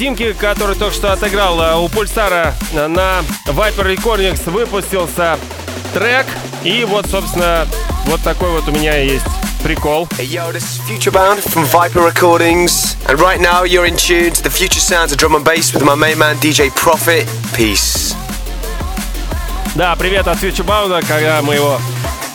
Димки, 0.00 0.32
который 0.32 0.76
только 0.76 0.94
что 0.94 1.12
отыграл 1.12 1.60
э, 1.60 1.76
у 1.76 1.86
Пульсара 1.90 2.54
э, 2.72 2.86
на 2.86 3.20
Viper 3.44 3.94
Recordings, 3.94 4.50
выпустился 4.50 5.38
трек. 5.92 6.24
И 6.64 6.84
вот, 6.84 7.04
собственно, 7.04 7.66
вот 8.06 8.22
такой 8.22 8.48
вот 8.48 8.66
у 8.66 8.72
меня 8.72 8.96
есть 8.96 9.26
прикол. 9.62 10.08
Hey 10.16 10.24
yo, 10.24 10.50
this 10.52 10.62
is 10.62 10.80
Futurebound 10.88 11.40
from 11.42 11.66
Viper 11.66 12.00
Recordings, 12.00 12.96
and 13.10 13.20
right 13.20 13.42
now 13.42 13.64
you're 13.64 13.84
in 13.84 13.94
tune 13.94 14.32
to 14.32 14.42
the 14.42 14.48
future 14.48 14.80
sounds 14.80 15.12
of 15.12 15.18
drum 15.18 15.34
and 15.34 15.44
bass 15.44 15.74
with 15.74 15.84
my 15.84 15.94
main 15.94 16.16
man 16.16 16.38
DJ 16.38 16.70
Profit. 16.70 17.26
Peace. 17.54 18.14
Да, 19.74 19.94
привет 19.96 20.26
от 20.28 20.38
Фьючербаунда, 20.38 21.02
когда 21.06 21.42
мы 21.42 21.56
его 21.56 21.78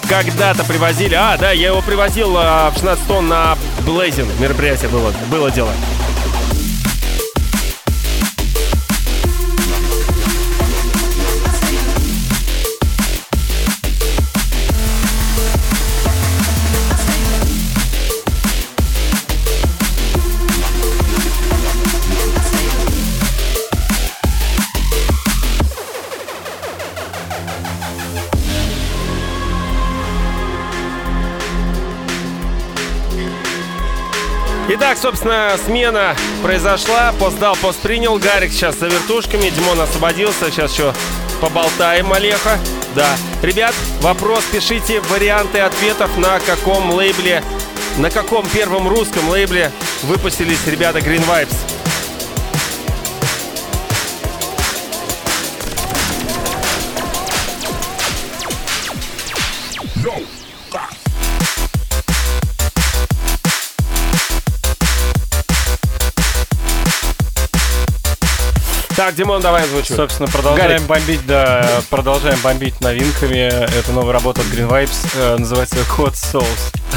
когда-то 0.07 0.65
привозили. 0.65 1.15
А, 1.15 1.35
да, 1.35 1.49
я 1.49 1.69
его 1.69 1.81
привозил 1.81 2.35
а, 2.37 2.69
в 2.69 2.75
16 2.75 3.07
тонн 3.07 3.27
на 3.27 3.57
Blazing 3.87 4.29
мероприятие 4.39 4.89
было, 4.89 5.11
было 5.31 5.49
дело. 5.49 5.71
Итак, 34.95 35.11
собственно, 35.11 35.51
смена 35.65 36.15
произошла. 36.41 37.13
Пост 37.19 37.37
дал, 37.37 37.57
пост 37.57 37.79
принял. 37.79 38.17
Гарик 38.17 38.53
сейчас 38.53 38.79
за 38.79 38.87
вертушками. 38.87 39.49
Димон 39.49 39.81
освободился. 39.81 40.49
Сейчас 40.49 40.71
еще 40.71 40.93
поболтаем, 41.41 42.13
Олеха. 42.13 42.57
Да. 42.95 43.17
Ребят, 43.41 43.75
вопрос 43.99 44.45
пишите 44.45 45.01
варианты 45.01 45.59
ответов, 45.59 46.17
на 46.17 46.39
каком 46.39 46.91
лейбле, 46.91 47.43
на 47.97 48.09
каком 48.09 48.47
первом 48.47 48.87
русском 48.87 49.27
лейбле 49.27 49.69
выпустились 50.03 50.65
ребята 50.65 50.99
Green 50.99 51.25
Vibes. 51.27 51.74
Так, 68.95 69.13
Димон, 69.13 69.41
давай 69.41 69.63
озвучивай. 69.63 69.97
Собственно, 69.97 70.29
продолжаем 70.29 70.69
Гарик. 70.69 70.83
бомбить, 70.87 71.25
да, 71.25 71.67
продолжаем 71.89 72.39
бомбить 72.39 72.79
новинками. 72.79 73.47
Это 73.77 73.91
новая 73.91 74.13
работа 74.13 74.39
от 74.39 74.47
Green 74.47 74.69
Vibes, 74.69 75.07
э, 75.15 75.35
называется 75.37 75.75
Hot 75.97 76.13
Sauce. 76.13 76.45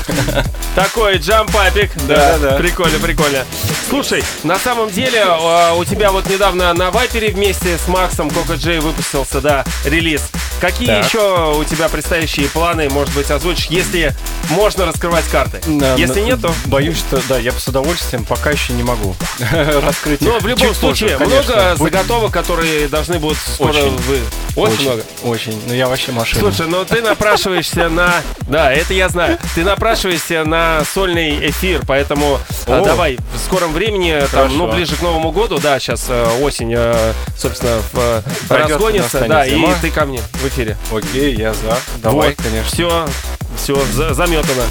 Такой 0.77 1.19
джампапик. 1.19 1.91
Да, 2.07 2.39
да. 2.39 2.53
Прикольно, 2.57 3.01
прикольно. 3.01 3.45
Слушай, 3.89 4.23
на 4.45 4.61
самом 4.61 4.91
деле 4.91 5.19
э, 5.19 5.75
у 5.77 5.85
тебя 5.85 6.13
вот 6.13 6.31
недавно 6.31 6.73
на 6.73 6.93
Вайпере 6.93 7.33
вместе 7.33 7.77
с 7.77 7.89
Максом 7.89 8.31
Кока 8.31 8.55
Джей 8.55 8.79
выпустился, 8.79 9.41
да, 9.41 9.65
релиз. 9.85 10.23
Какие 10.61 10.89
Так. 10.89 11.07
еще 11.07 11.55
у 11.57 11.65
тебя 11.65 11.89
предстоящие 11.89 12.49
планы, 12.49 12.89
может 12.89 13.15
быть, 13.15 13.31
озвучишь, 13.31 13.67
если 13.67 14.15
можно 14.51 14.87
раскрывать 14.87 15.25
карты? 15.29 15.61
Да, 15.67 15.95
если 15.95 16.21
нет, 16.21 16.41
то... 16.41 16.53
Боюсь, 16.67 16.99
что 16.99 17.21
да, 17.29 17.39
я 17.39 17.53
с 17.53 17.69
удовольствием 17.69 18.25
пока 18.25 18.51
еще 18.51 18.73
не 18.73 18.83
могу 18.83 19.15
раскрыть. 19.83 20.21
Но 20.21 20.39
в 20.39 20.47
любом 20.47 20.69
позже, 20.69 20.81
случае, 20.81 21.17
конечно. 21.17 21.55
много 21.55 21.77
Будет 21.77 21.93
заготовок, 21.93 22.33
которые 22.33 22.89
должны 22.89 23.19
будут 23.19 23.39
скоро 23.39 23.71
Очень. 23.71 23.97
вы... 23.99 24.21
Очень, 24.57 24.83
много. 24.83 25.03
Очень. 25.23 25.63
Ну 25.67 25.75
я 25.75 25.89
вообще 25.89 26.11
машина. 26.13 26.41
Слушай, 26.41 26.67
ну 26.69 26.85
ты 26.85 27.03
напрашиваешься 27.03 27.89
на... 27.89 28.15
Да, 28.49 28.73
это 28.73 28.95
я 28.95 29.09
знаю. 29.09 29.39
Ты 29.55 29.63
напрашиваешься 29.63 30.45
на 30.45 30.83
сольный 30.93 31.49
эфир, 31.51 31.83
поэтому 31.87 32.41
а, 32.67 32.81
О. 32.81 32.85
давай 32.85 33.19
в 33.35 33.39
скором 33.39 33.73
времени, 33.73 34.21
там, 34.33 34.57
ну, 34.57 34.71
ближе 34.71 34.97
к 34.97 35.03
Новому 35.03 35.31
году, 35.33 35.59
да, 35.59 35.79
сейчас 35.79 36.07
э, 36.09 36.41
осень, 36.43 36.75
э, 36.77 37.13
собственно, 37.37 37.81
э, 37.95 38.23
разгонится, 38.49 39.25
да, 39.29 39.47
и 39.47 39.63
ты 39.81 39.91
ко 39.91 40.05
мне 40.05 40.21
в 40.49 40.53
эфире. 40.53 40.77
Окей, 40.91 41.35
я 41.37 41.53
за. 41.55 41.79
Давай, 42.03 42.35
конечно. 42.35 42.69
Все, 42.69 43.07
все, 43.57 44.15
заметано. 44.15 44.65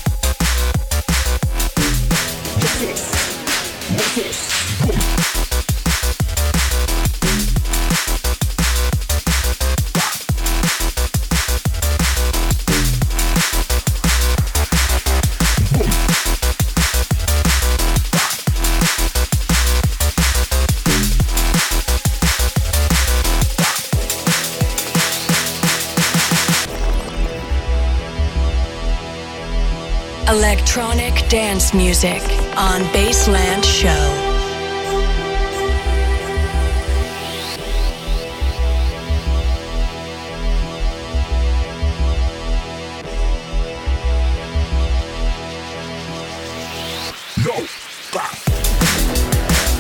Electronic 30.68 31.30
dance 31.30 31.74
music 31.74 32.22
on 32.58 32.84
Baseland 32.92 33.64
Show. 33.64 33.88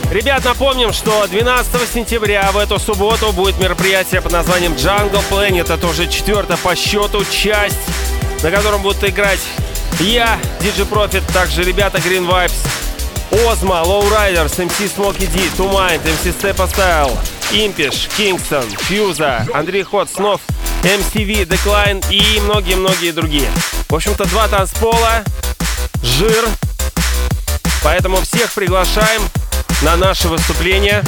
Ребят, 0.09 0.45
напомним, 0.45 0.93
что 0.93 1.27
12 1.27 1.89
сентября 1.93 2.49
в 2.53 2.57
эту 2.57 2.79
субботу 2.79 3.33
будет 3.33 3.59
мероприятие 3.59 4.21
под 4.21 4.31
названием 4.31 4.71
Jungle 4.71 5.21
Planet. 5.29 5.73
Это 5.73 5.85
уже 5.85 6.07
четвертая 6.07 6.57
по 6.57 6.77
счету 6.77 7.25
часть, 7.25 7.77
на 8.41 8.51
котором 8.51 8.81
будут 8.81 9.03
играть 9.03 9.41
я, 9.99 10.39
DJ 10.59 10.87
Profit, 10.89 11.23
также 11.33 11.63
ребята 11.63 11.97
Green 11.97 12.27
Vibes, 12.27 12.53
Озма, 13.47 13.83
Lowriders, 13.85 14.55
MC 14.57 14.91
Smokey 14.95 15.31
D, 15.31 15.39
Two 15.57 15.71
Mind, 15.71 16.01
MC 16.03 16.33
Stepa 16.33 16.67
Style, 16.69 17.17
Импиш, 17.51 18.07
Kingston, 18.17 18.65
Фьюза, 18.83 19.47
Андрей 19.53 19.83
Ход, 19.83 20.09
Снов, 20.09 20.41
MCV, 20.83 21.45
Decline 21.45 22.05
и 22.09 22.39
многие-многие 22.41 23.11
другие. 23.11 23.49
В 23.89 23.95
общем-то, 23.95 24.25
два 24.25 24.47
танцпола, 24.47 25.23
жир. 26.01 26.45
Поэтому 27.83 28.21
всех 28.21 28.51
приглашаем 28.53 29.21
на 29.81 29.95
наше 29.95 30.27
выступление. 30.27 31.03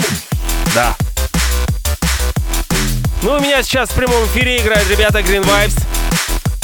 Да. 0.73 0.95
Ну, 3.21 3.33
у 3.33 3.39
меня 3.39 3.61
сейчас 3.63 3.89
в 3.89 3.93
прямом 3.93 4.25
эфире 4.27 4.57
играют 4.57 4.89
ребята 4.89 5.19
Green 5.19 5.43
Vibes. 5.43 5.77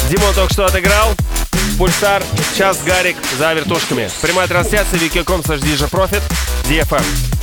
Димон 0.08 0.34
только 0.34 0.52
что 0.52 0.66
отыграл. 0.66 1.14
Пульсар, 1.78 2.22
сейчас 2.52 2.82
Гарик 2.82 3.16
за 3.38 3.52
вертушками. 3.52 4.08
Прямая 4.22 4.48
трансляция 4.48 4.98
wiki.com 4.98 5.40
slash 5.40 5.60
Profit, 5.90 6.22
DFM. 6.64 7.35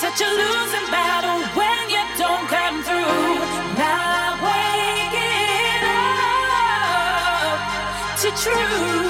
such 0.00 0.20
a 0.20 0.30
losing 0.30 0.86
battle 0.92 1.40
when 1.58 1.90
you 1.90 1.98
don't 2.16 2.46
come 2.46 2.84
through. 2.84 3.34
Now 3.76 3.98
I'm 4.22 4.38
waking 4.46 5.82
up 7.50 7.58
to 8.20 8.30
truth. 8.40 9.07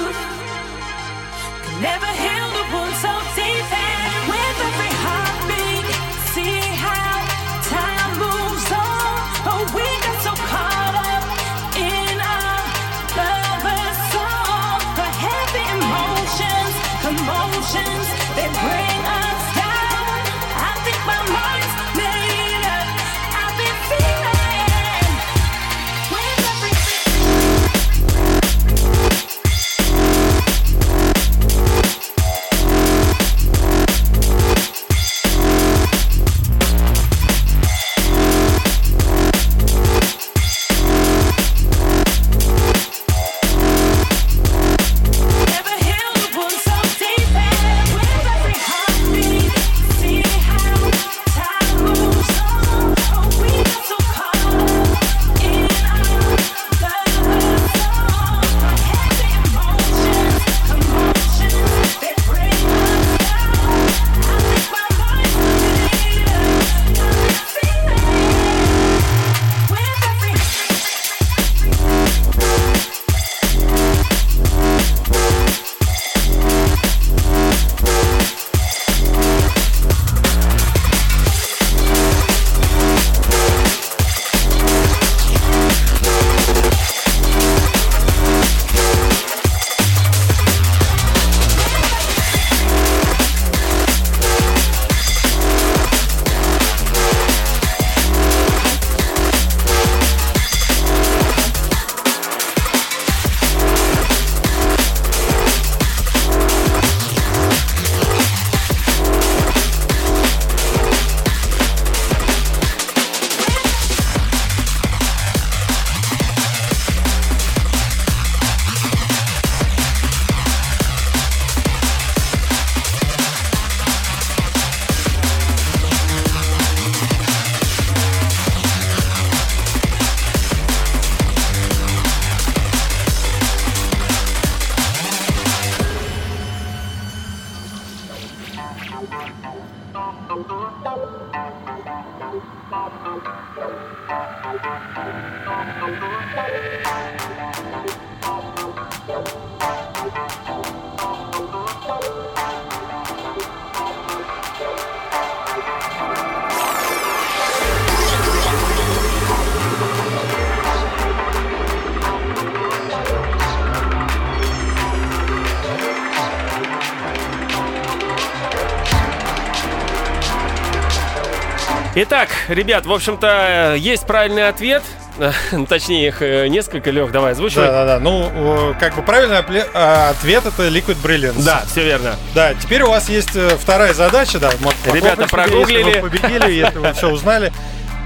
Ребят, 172.49 172.85
в 172.85 172.91
общем-то, 172.93 173.75
есть 173.77 174.05
правильный 174.05 174.47
ответ. 174.47 174.83
Ну, 175.51 175.65
Точнее, 175.65 176.07
их 176.07 176.21
э, 176.21 176.47
несколько, 176.47 176.91
Лех, 176.91 177.11
давай 177.11 177.33
озвучивай. 177.33 177.65
Да, 177.65 177.71
да, 177.71 177.85
да. 177.85 177.99
Ну, 177.99 178.73
как 178.79 178.95
бы 178.95 179.01
правильный 179.01 179.43
а, 179.73 180.11
ответ 180.11 180.45
это 180.45 180.69
Liquid 180.69 180.95
Brilliance. 181.03 181.43
Да, 181.43 181.63
все 181.69 181.83
верно. 181.83 182.15
Да, 182.33 182.53
теперь 182.53 182.83
у 182.83 182.89
вас 182.89 183.09
есть 183.09 183.35
э, 183.35 183.57
вторая 183.59 183.93
задача, 183.93 184.39
да. 184.39 184.49
Ребята 184.85 184.93
себе, 184.93 185.23
Если 185.23 185.25
прогуглили. 185.25 185.99
вы 185.99 186.09
победили, 186.09 186.51
если 186.51 186.77
вы 186.77 186.93
все 186.93 187.09
узнали. 187.09 187.51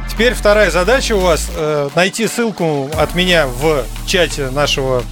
Теперь 0.10 0.34
вторая 0.34 0.72
задача 0.72 1.14
у 1.16 1.20
вас 1.20 1.52
э, 1.56 1.90
найти 1.96 2.28
ссылку 2.28 2.90
от 2.98 3.14
меня 3.16 3.46
в 3.48 3.84
чате 4.08 4.50
нашего 4.50 5.04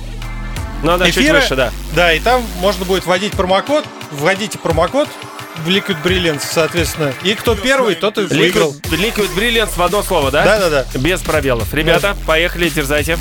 Ну, 0.82 0.98
чуть 1.06 1.18
эфира. 1.18 1.36
выше, 1.36 1.56
да. 1.56 1.72
Да, 1.96 2.14
и 2.14 2.20
там 2.20 2.44
можно 2.60 2.84
будет 2.86 3.06
вводить 3.06 3.34
промокод. 3.34 3.86
Вводите 4.12 4.58
промокод 4.58 5.08
в 5.62 5.70
Liquid 5.70 5.98
Brilliance, 6.04 6.44
соответственно. 6.50 7.14
И 7.24 7.34
кто 7.36 7.56
первый, 7.56 7.96
тот 7.96 8.18
и 8.18 8.22
выиграл. 8.22 8.74
Liquid, 8.74 9.16
Liquid 9.16 9.36
Brilliance 9.36 9.76
в 9.76 9.82
одно 9.82 10.04
слово, 10.04 10.32
да? 10.32 10.44
Да-да-да. 10.44 10.86
Без 11.00 11.22
пробелов. 11.22 11.74
Ребята, 11.74 12.16
поехали, 12.26 12.70
дерзайте. 12.70 13.18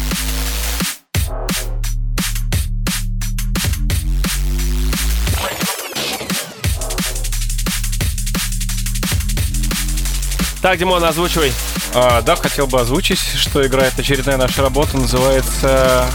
Так, 10.63 10.79
Димон, 10.79 11.03
озвучивай. 11.03 11.53
А, 11.93 12.23
да, 12.23 12.37
хотел 12.37 12.67
бы 12.67 12.81
озвучить, 12.81 13.19
что 13.19 13.67
играет 13.67 13.99
очередная 13.99 14.37
наша 14.37 14.63
работа, 14.63 14.97
называется 14.97 16.09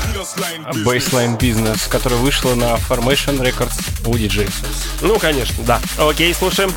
Baseline 0.85 1.37
Business, 1.37 1.89
которая 1.89 2.19
вышла 2.19 2.55
на 2.55 2.75
Formation 2.75 3.39
Records 3.39 4.07
у 4.07 4.13
DJ. 4.15 4.49
Ну, 5.01 5.19
конечно, 5.19 5.63
да. 5.65 5.81
Окей, 5.97 6.33
слушаем. 6.33 6.73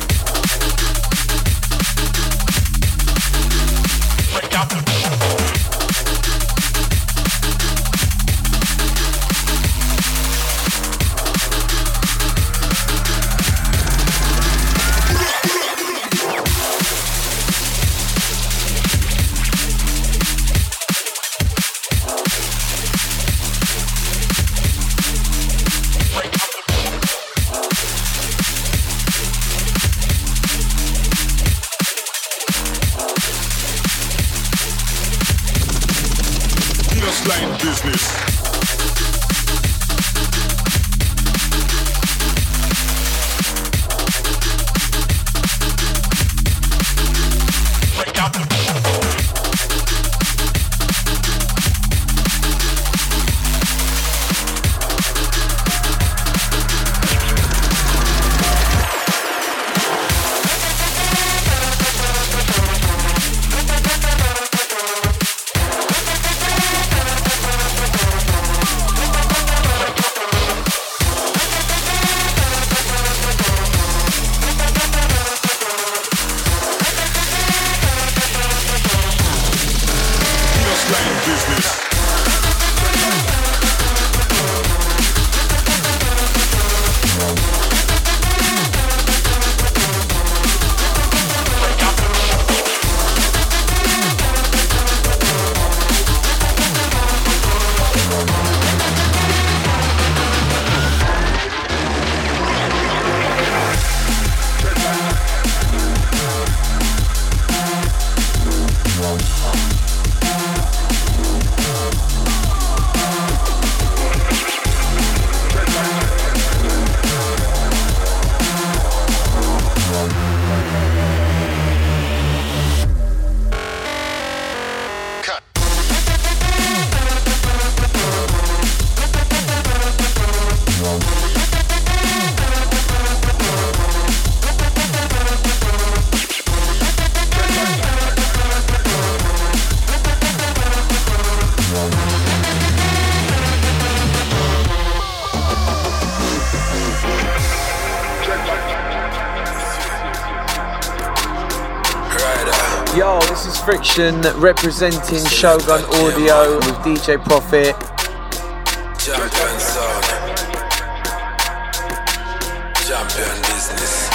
Is 153.99 154.35
representing 154.35 155.25
Shogun 155.25 155.83
Audio 155.83 156.55
with 156.55 156.75
DJ 156.85 157.21
Profit. 157.23 157.75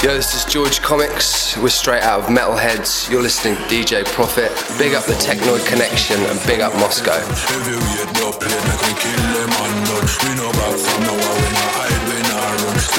Yo, 0.03 0.15
this 0.15 0.35
is 0.35 0.51
George 0.51 0.81
Comics. 0.81 1.57
We're 1.59 1.69
straight 1.69 2.03
out 2.03 2.21
of 2.21 2.27
Metalheads. 2.27 3.11
You're 3.11 3.23
listening 3.23 3.57
to 3.57 3.63
DJ 3.63 4.05
Profit. 4.07 4.51
Big 4.79 4.95
up 4.95 5.05
the 5.05 5.15
Technoid 5.15 5.67
Connection 5.67 6.21
and 6.21 6.41
big 6.47 6.61
up 6.61 6.75
Moscow. 6.75 7.21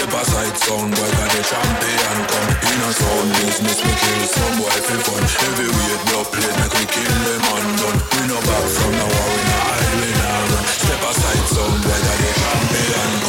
Step 0.06 0.22
aside, 0.22 0.58
sound 0.60 0.94
boy, 0.94 1.10
got 1.18 1.32
the 1.34 1.42
champion 1.42 2.18
come. 2.30 2.52
In 2.62 2.78
a 2.78 2.90
sound 2.94 3.30
business, 3.42 3.82
we 3.82 3.90
kill 3.90 4.22
some 4.30 4.56
boy 4.62 4.78
for 4.86 5.02
fun. 5.02 5.24
Heavyweight 5.26 6.04
no 6.14 6.22
play, 6.30 6.46
make 6.62 6.74
we 6.78 6.86
kill 6.94 7.18
them 7.26 7.42
and 7.42 7.70
done. 7.82 8.00
We 8.14 8.22
no 8.30 8.38
back 8.38 8.66
from 8.70 8.92
now 9.02 9.10
on, 9.10 9.30
we 9.34 9.42
no 9.50 9.58
hide, 9.66 9.94
we 9.98 10.10
no 10.14 10.30
run. 10.46 10.66
Step 10.78 11.02
aside, 11.10 11.46
sound 11.50 11.82
boy, 11.82 12.00
got 12.06 12.18
the 12.22 12.32
champion 12.38 13.25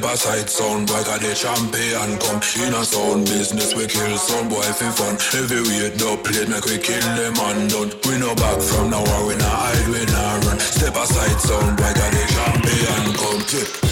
Step 0.00 0.14
aside, 0.14 0.48
sound 0.48 0.88
cause 0.88 1.20
the 1.20 1.34
champion 1.34 2.16
come. 2.16 2.40
In 2.64 2.72
a 2.72 2.82
sound 2.82 3.26
business, 3.26 3.74
we 3.74 3.86
kill 3.86 4.16
some 4.16 4.48
boy 4.48 4.62
for 4.62 4.90
fun. 4.96 5.18
Every 5.36 5.60
weight 5.60 6.00
no 6.00 6.16
plate, 6.16 6.48
make 6.48 6.64
we 6.64 6.78
kill 6.78 7.04
them 7.20 7.36
and 7.36 7.68
done. 7.68 7.92
We 8.08 8.16
no 8.16 8.34
back 8.34 8.62
from 8.62 8.88
the 8.88 8.96
war, 8.96 9.26
we 9.28 9.36
no 9.36 9.44
hide, 9.44 9.88
we 9.92 10.00
no 10.08 10.40
run. 10.48 10.58
Step 10.58 10.96
aside, 10.96 11.38
sound 11.44 11.76
cause 11.76 11.92
the 11.92 12.24
champion 12.32 13.12
come. 13.12 13.44
Yeah. 13.52 13.90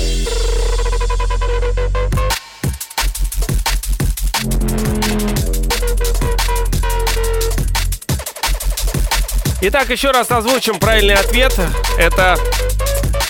Итак, 9.61 9.90
еще 9.90 10.11
раз 10.12 10.30
озвучим 10.30 10.78
правильный 10.78 11.16
ответ. 11.16 11.54
Это 11.98 12.38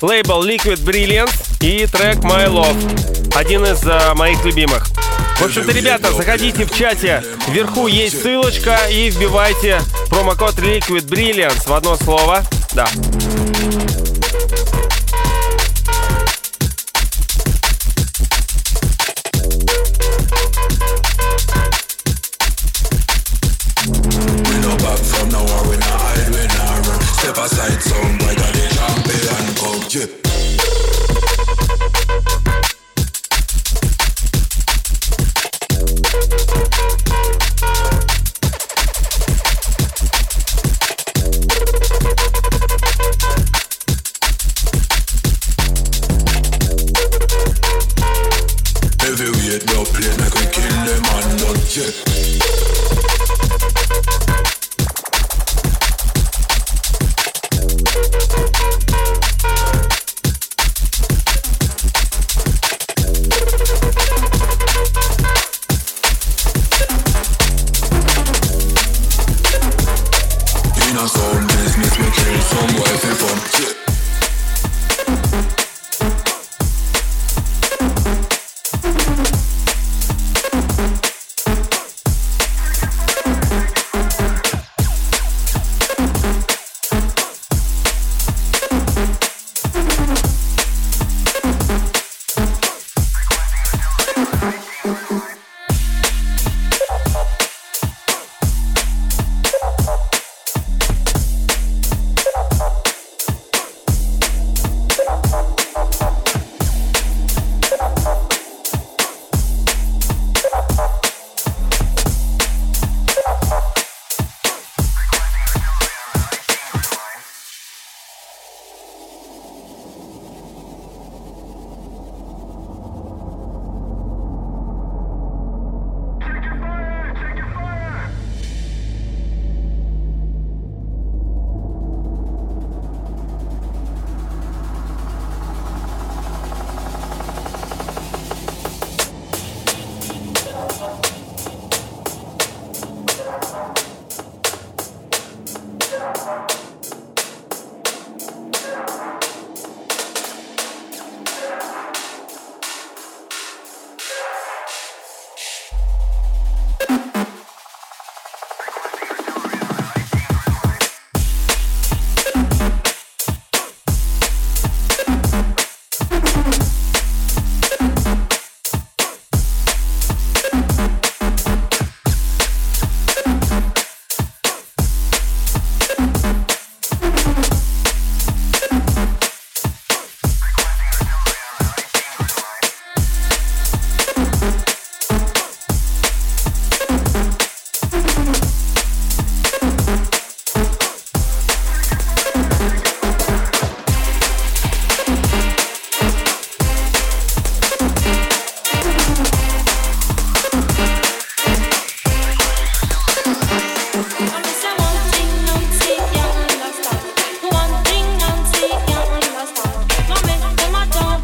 лейбл 0.00 0.44
Liquid 0.44 0.84
Brilliance 0.84 1.47
и 1.60 1.86
трек 1.86 2.18
My 2.18 2.46
Love. 2.46 3.36
Один 3.36 3.64
из 3.64 3.82
uh, 3.82 4.14
моих 4.14 4.44
любимых. 4.44 4.86
В 5.38 5.42
общем-то, 5.42 5.72
ребята, 5.72 6.12
заходите 6.12 6.64
в 6.64 6.74
чате. 6.74 7.22
Вверху 7.48 7.86
есть 7.86 8.22
ссылочка 8.22 8.76
и 8.90 9.10
вбивайте 9.10 9.80
промокод 10.08 10.54
Liquid 10.56 11.06
Brilliance 11.06 11.68
в 11.68 11.72
одно 11.72 11.96
слово. 11.96 12.42
Да. 12.72 12.86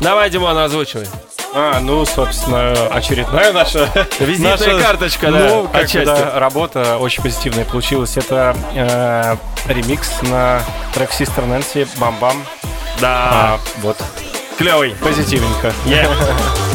Давай, 0.05 0.29
Димон, 0.29 0.59
озвучивай. 0.59 1.07
А, 1.55 1.81
ну, 1.81 2.05
собственно, 2.05 2.73
очередная 2.89 3.55
наша... 3.55 3.89
Визитная 4.21 4.59
наша, 4.59 4.79
карточка, 4.79 5.33
да, 5.33 5.39
ну, 5.39 5.63
как 5.67 5.85
отчасти. 5.85 6.05
да, 6.05 6.39
работа 6.39 6.99
очень 6.99 7.23
позитивная 7.23 7.65
получилась. 7.65 8.19
Это 8.19 8.55
э, 8.75 9.37
ремикс 9.67 10.11
на 10.21 10.63
трек 10.93 11.09
Sister 11.09 11.49
Nancy 11.49 11.89
«Бам-бам». 11.97 12.45
Да. 13.01 13.31
А, 13.33 13.61
вот. 13.81 13.97
Клевый. 14.59 14.95
Позитивненько. 15.01 15.73
Yeah. 15.87 16.07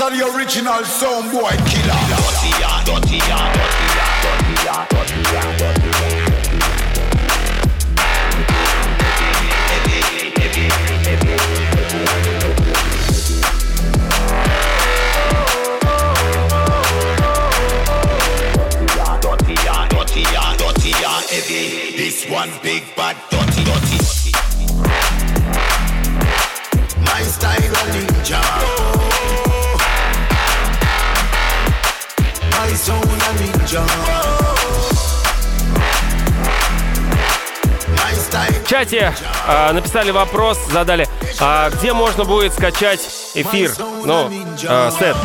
It's 0.00 0.08
the 0.16 0.32
original 0.32 0.84
song 0.84 1.28
boy 1.32 1.50
killer. 1.66 2.18
Чате 38.68 39.14
а, 39.46 39.72
написали 39.72 40.10
вопрос, 40.10 40.58
задали, 40.70 41.08
а 41.40 41.70
где 41.70 41.92
можно 41.92 42.24
будет 42.24 42.52
скачать 42.52 43.00
эфир, 43.34 43.72
ну, 44.04 44.30
а, 44.68 44.90
сет. 44.90 45.16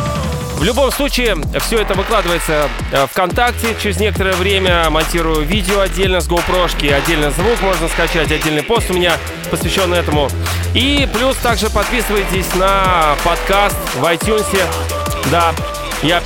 В 0.56 0.62
любом 0.62 0.92
случае, 0.92 1.36
все 1.66 1.80
это 1.80 1.94
выкладывается 1.94 2.68
ВКонтакте. 3.10 3.76
Через 3.82 3.98
некоторое 3.98 4.34
время 4.34 4.88
монтирую 4.88 5.44
видео 5.44 5.80
отдельно 5.80 6.20
с 6.20 6.28
GoPro, 6.28 6.70
отдельно 6.94 7.32
звук 7.32 7.60
можно 7.60 7.88
скачать, 7.88 8.30
отдельный 8.30 8.62
пост 8.62 8.88
у 8.90 8.94
меня 8.94 9.18
посвященный 9.50 9.98
этому. 9.98 10.28
И 10.72 11.08
плюс 11.12 11.36
также 11.38 11.70
подписывайтесь 11.70 12.54
на 12.54 13.16
подкаст 13.24 13.76
в 13.96 14.04
iTunes. 14.04 14.46
Да, 15.30 15.52
я 16.04 16.20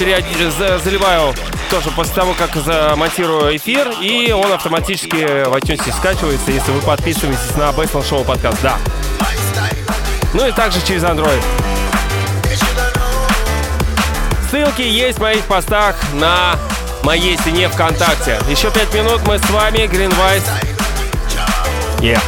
за- 0.59 0.79
заливаю 0.79 1.35
тоже 1.71 1.91
после 1.91 2.15
того, 2.15 2.35
как 2.35 2.55
замонтирую 2.57 3.57
эфир, 3.57 3.89
и 4.01 4.33
он 4.33 4.53
автоматически 4.53 5.45
в 5.45 5.55
iTunes 5.55 5.93
скачивается, 5.97 6.51
если 6.51 6.73
вы 6.73 6.81
подписываетесь 6.81 7.55
на 7.57 7.71
Baseline 7.71 8.09
Show 8.09 8.25
подкаст, 8.25 8.59
да. 8.63 8.77
Ну 10.35 10.47
и 10.47 10.53
также 10.53 10.81
через 10.87 11.03
Android. 11.05 11.43
Ссылки 14.51 14.83
есть 14.83 15.19
в 15.19 15.21
моих 15.23 15.45
постах 15.45 15.95
на 16.15 16.57
моей 17.03 17.37
стене 17.39 17.69
ВКонтакте. 17.69 18.39
Еще 18.49 18.71
пять 18.71 18.93
минут 18.95 19.21
мы 19.27 19.39
с 19.39 19.51
вами, 19.51 19.81
Green 19.81 20.13
Vice. 20.19 20.43
Yeah. 22.01 22.21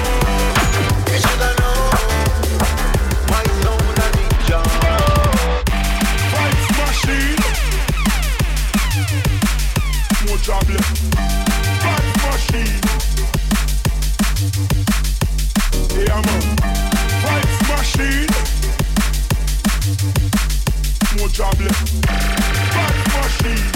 Trouble. 21.33 21.69
Bad 22.03 22.95
machine. 23.15 23.71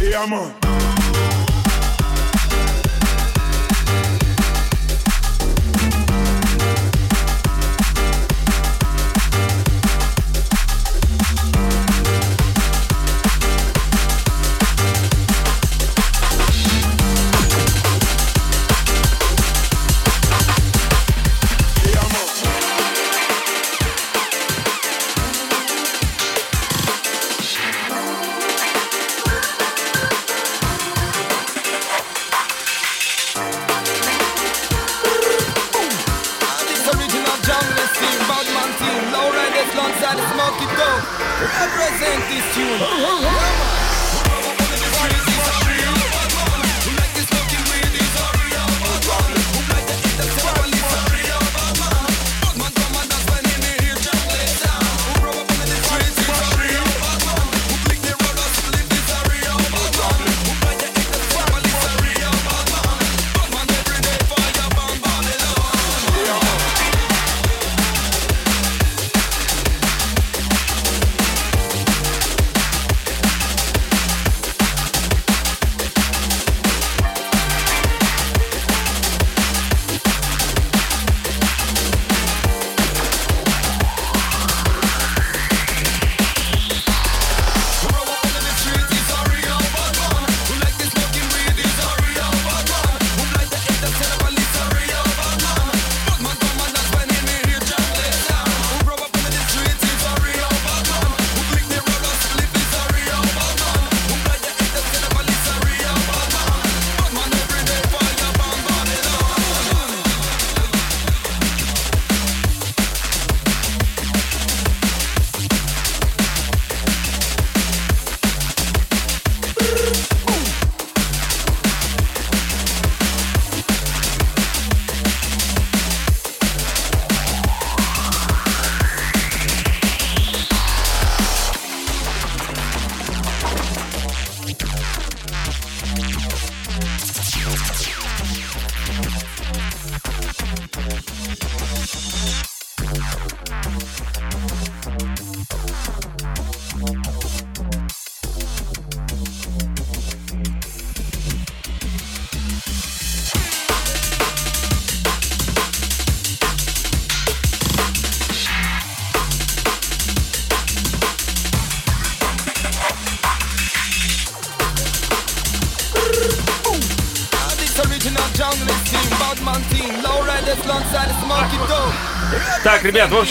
Yeah, 0.00 0.26
man. 0.26 1.53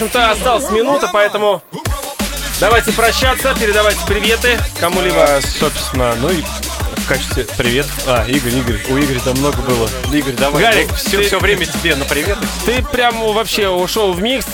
Общем-то, 0.04 0.32
осталась 0.32 0.70
минута, 0.70 1.10
поэтому 1.14 1.62
давайте 2.60 2.92
прощаться, 2.92 3.56
передавайте 3.60 4.00
приветы 4.06 4.60
кому-либо. 4.80 5.24
А, 5.24 5.40
собственно, 5.42 6.14
ну 6.16 6.30
и 6.30 6.42
в 6.42 7.08
качестве 7.08 7.46
привет. 7.58 7.86
А, 8.06 8.26
Игорь, 8.28 8.56
Игорь. 8.56 8.80
У 8.90 8.98
Игоря 9.00 9.20
там 9.20 9.38
много 9.38 9.62
было. 9.62 9.90
Игорь, 10.12 10.34
давай. 10.34 10.62
Гарик, 10.62 10.90
ну, 10.90 10.96
все, 10.98 11.18
ты- 11.20 11.24
все 11.28 11.40
время 11.40 11.66
тебе 11.66 11.96
на 11.96 12.04
привет. 12.06 12.38
Ты 12.66 12.84
прям 12.84 13.18
вообще 13.34 13.70
ушел 13.70 14.12
в 14.14 14.22
микс. 14.22 14.46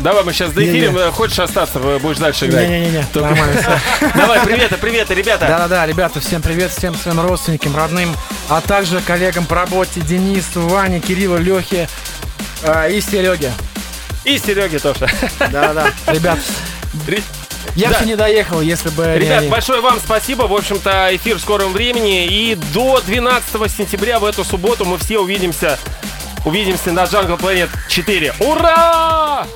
Давай 0.00 0.22
мы 0.22 0.32
сейчас 0.32 0.52
доэфирим. 0.52 0.94
Не-не. 0.94 1.10
Хочешь 1.12 1.38
остаться, 1.38 1.78
будешь 1.78 2.18
дальше 2.18 2.46
играть? 2.46 2.68
Не-не-не, 2.68 3.04
Только- 3.12 3.30
нормально 3.30 3.60
всё. 3.60 4.08
Давай, 4.14 4.40
приветы, 4.40 4.76
приветы, 4.76 5.14
ребята. 5.14 5.46
Да-да-да, 5.46 5.86
ребята, 5.86 6.20
всем 6.20 6.40
привет, 6.42 6.72
всем 6.72 6.94
своим 6.94 7.20
родственникам, 7.20 7.74
родным, 7.76 8.14
а 8.48 8.60
также 8.60 9.00
коллегам 9.00 9.44
по 9.46 9.56
работе 9.56 10.00
Денису, 10.00 10.60
Ване, 10.68 11.00
Кириллу, 11.00 11.36
Лехе 11.38 11.88
э, 12.62 12.92
и 12.92 13.00
Сереге. 13.00 13.52
И 14.24 14.38
Сереге 14.38 14.78
тоже. 14.78 15.08
Да-да, 15.38 15.92
ребят, 16.08 16.38
я 17.76 17.90
Да. 17.90 18.00
бы 18.00 18.06
не 18.06 18.16
доехал, 18.16 18.60
если 18.60 18.88
бы 18.90 19.04
не 19.06 19.18
Ребят, 19.20 19.38
они. 19.40 19.48
большое 19.48 19.80
вам 19.80 19.98
спасибо. 20.04 20.42
В 20.44 20.54
общем-то, 20.54 21.14
эфир 21.14 21.36
в 21.36 21.40
скором 21.40 21.72
времени. 21.72 22.26
И 22.26 22.54
до 22.74 23.00
12 23.00 23.68
сентября 23.70 24.18
в 24.18 24.24
эту 24.24 24.44
субботу 24.44 24.84
мы 24.84 24.98
все 24.98 25.18
увидимся. 25.18 25.78
Увидимся 26.44 26.92
на 26.92 27.04
Jungle 27.04 27.38
Planet 27.38 27.68
4. 27.88 28.34
Ура! 28.40 29.46